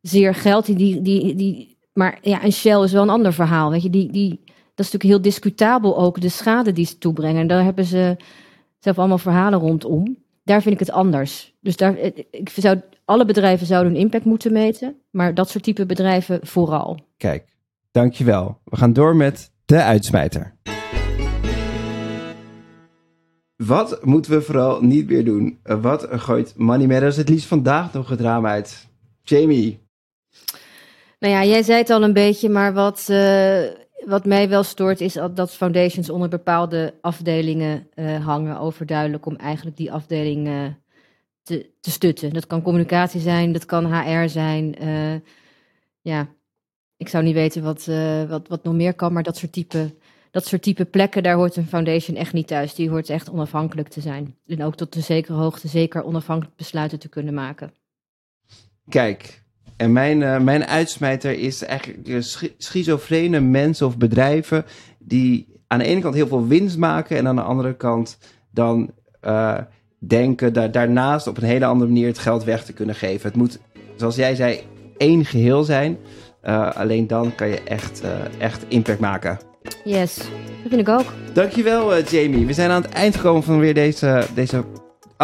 zeer 0.00 0.34
geldt. 0.34 0.66
Die, 0.66 1.02
die, 1.02 1.34
die, 1.34 1.76
maar 1.92 2.18
ja, 2.22 2.44
een 2.44 2.52
Shell 2.52 2.82
is 2.82 2.92
wel 2.92 3.02
een 3.02 3.10
ander 3.10 3.32
verhaal. 3.32 3.70
Weet 3.70 3.82
je, 3.82 3.90
die, 3.90 4.12
die, 4.12 4.40
dat 4.74 4.86
is 4.86 4.92
natuurlijk 4.92 5.04
heel 5.04 5.22
discutabel 5.22 5.98
ook, 5.98 6.20
de 6.20 6.28
schade 6.28 6.72
die 6.72 6.86
ze 6.86 6.98
toebrengen. 6.98 7.40
En 7.40 7.46
daar 7.46 7.64
hebben 7.64 7.84
ze 7.84 8.16
zelf 8.78 8.98
allemaal 8.98 9.18
verhalen 9.18 9.58
rondom 9.58 10.23
daar 10.44 10.62
vind 10.62 10.74
ik 10.74 10.80
het 10.80 10.90
anders. 10.90 11.54
Dus 11.60 11.76
daar, 11.76 11.98
ik 12.30 12.48
zou, 12.54 12.80
alle 13.04 13.24
bedrijven 13.24 13.66
zouden 13.66 13.92
hun 13.92 14.00
impact 14.00 14.24
moeten 14.24 14.52
meten, 14.52 14.96
maar 15.10 15.34
dat 15.34 15.50
soort 15.50 15.64
type 15.64 15.86
bedrijven 15.86 16.46
vooral. 16.46 16.98
Kijk, 17.16 17.44
dankjewel. 17.90 18.60
We 18.64 18.76
gaan 18.76 18.92
door 18.92 19.16
met 19.16 19.50
de 19.64 19.82
uitsmijter. 19.82 20.54
Wat 23.56 24.04
moeten 24.04 24.32
we 24.32 24.42
vooral 24.42 24.82
niet 24.82 25.08
meer 25.08 25.24
doen? 25.24 25.58
Wat 25.62 26.06
gooit 26.10 26.54
Money 26.56 26.86
Matters 26.86 27.16
het 27.16 27.28
liefst 27.28 27.46
vandaag 27.46 27.92
nog 27.92 28.08
het 28.08 28.20
raam 28.20 28.46
uit? 28.46 28.88
Jamie. 29.22 29.82
Nou 31.18 31.34
ja, 31.34 31.44
jij 31.44 31.62
zei 31.62 31.78
het 31.78 31.90
al 31.90 32.02
een 32.02 32.12
beetje, 32.12 32.48
maar 32.48 32.72
wat, 32.72 33.06
uh, 33.10 33.62
wat 34.06 34.24
mij 34.24 34.48
wel 34.48 34.62
stoort 34.62 35.00
is 35.00 35.12
dat 35.34 35.54
foundations 35.54 36.10
onder 36.10 36.28
bepaalde 36.28 36.94
afdelingen 37.00 37.88
uh, 37.94 38.26
hangen. 38.26 38.58
Overduidelijk 38.58 39.26
om 39.26 39.36
eigenlijk 39.36 39.76
die 39.76 39.92
afdeling 39.92 40.46
uh, 40.46 40.66
te, 41.42 41.70
te, 41.80 41.90
stutten. 41.90 42.32
Dat 42.32 42.46
kan 42.46 42.62
communicatie 42.62 43.20
zijn, 43.20 43.52
dat 43.52 43.64
kan 43.64 43.94
HR 43.94 44.28
zijn. 44.28 44.82
Uh, 44.82 45.20
ja, 46.00 46.28
ik 46.96 47.08
zou 47.08 47.24
niet 47.24 47.34
weten 47.34 47.62
wat, 47.62 47.84
wat, 48.28 48.48
wat 48.48 48.64
nog 48.64 48.74
meer 48.74 48.94
kan, 48.94 49.12
maar 49.12 49.22
dat 49.22 49.36
soort, 49.36 49.52
type, 49.52 49.94
dat 50.30 50.46
soort 50.46 50.62
type 50.62 50.84
plekken, 50.84 51.22
daar 51.22 51.36
hoort 51.36 51.56
een 51.56 51.66
foundation 51.66 52.16
echt 52.16 52.32
niet 52.32 52.46
thuis. 52.46 52.74
Die 52.74 52.90
hoort 52.90 53.08
echt 53.08 53.30
onafhankelijk 53.30 53.88
te 53.88 54.00
zijn. 54.00 54.36
En 54.46 54.62
ook 54.62 54.76
tot 54.76 54.94
een 54.94 55.02
zekere 55.02 55.38
hoogte 55.38 55.68
zeker 55.68 56.04
onafhankelijk 56.04 56.56
besluiten 56.56 56.98
te 56.98 57.08
kunnen 57.08 57.34
maken. 57.34 57.72
Kijk, 58.88 59.43
en 59.76 59.92
mijn, 59.92 60.20
uh, 60.20 60.40
mijn 60.40 60.66
uitsmijter 60.66 61.38
is 61.38 61.64
eigenlijk 61.64 62.24
schizofrene 62.58 63.40
mensen 63.40 63.86
of 63.86 63.96
bedrijven 63.96 64.64
die 64.98 65.48
aan 65.66 65.78
de 65.78 65.84
ene 65.84 66.00
kant 66.00 66.14
heel 66.14 66.26
veel 66.26 66.46
winst 66.46 66.78
maken 66.78 67.16
en 67.16 67.28
aan 67.28 67.36
de 67.36 67.42
andere 67.42 67.76
kant 67.76 68.18
dan 68.50 68.90
uh, 69.24 69.58
denken 69.98 70.52
da 70.52 70.68
daarnaast 70.68 71.26
op 71.26 71.36
een 71.36 71.44
hele 71.44 71.64
andere 71.64 71.90
manier 71.90 72.06
het 72.06 72.18
geld 72.18 72.44
weg 72.44 72.64
te 72.64 72.72
kunnen 72.72 72.94
geven. 72.94 73.28
Het 73.28 73.36
moet, 73.36 73.58
zoals 73.96 74.16
jij 74.16 74.34
zei, 74.34 74.60
één 74.96 75.24
geheel 75.24 75.64
zijn. 75.64 75.98
Uh, 76.44 76.70
alleen 76.70 77.06
dan 77.06 77.34
kan 77.34 77.48
je 77.48 77.62
echt, 77.62 78.02
echt 78.38 78.64
impact 78.68 79.00
maken. 79.00 79.38
Yes, 79.84 80.16
dat 80.16 80.68
vind 80.68 80.80
ik 80.80 80.88
ook. 80.88 81.12
Dankjewel 81.32 82.02
Jamie. 82.02 82.46
We 82.46 82.52
zijn 82.52 82.70
aan 82.70 82.82
het 82.82 82.90
eind 82.90 83.16
gekomen 83.16 83.42
van 83.42 83.58
weer 83.58 83.74
deze, 83.74 84.26
deze 84.34 84.64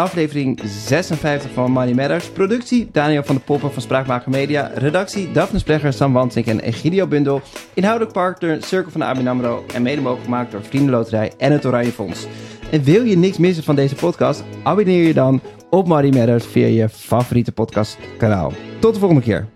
aflevering 0.01 0.59
56 0.65 1.51
van 1.51 1.71
Money 1.71 1.93
Matters. 1.93 2.29
Productie 2.29 2.89
Daniel 2.91 3.23
van 3.23 3.35
de 3.35 3.41
Poppen 3.41 3.71
van 3.73 3.81
Spraakmaker 3.81 4.31
Media. 4.31 4.71
Redactie 4.75 5.31
Daphne 5.31 5.59
Splegger, 5.59 5.93
Sam 5.93 6.13
Wansink 6.13 6.45
en 6.45 6.59
Egidio 6.59 7.07
Bundel. 7.07 7.41
Inhoudelijk 7.73 8.13
partner 8.13 8.63
Cirkel 8.63 8.91
van 8.91 9.01
de. 9.01 9.63
En 9.73 9.81
mede 9.81 10.01
mogelijk 10.01 10.23
gemaakt 10.23 10.51
door 10.51 10.63
Vriendenloterij 10.63 11.31
en 11.37 11.51
het 11.51 11.65
Oranje 11.65 11.91
Fonds. 11.91 12.25
En 12.71 12.83
wil 12.83 13.03
je 13.03 13.17
niks 13.17 13.37
missen 13.37 13.63
van 13.63 13.75
deze 13.75 13.95
podcast? 13.95 14.43
Abonneer 14.63 15.07
je 15.07 15.13
dan 15.13 15.41
op 15.69 15.87
Money 15.87 16.11
Matters 16.11 16.45
via 16.45 16.67
je 16.67 16.89
favoriete 16.89 17.51
podcastkanaal. 17.51 18.53
Tot 18.79 18.93
de 18.93 18.99
volgende 18.99 19.23
keer. 19.23 19.47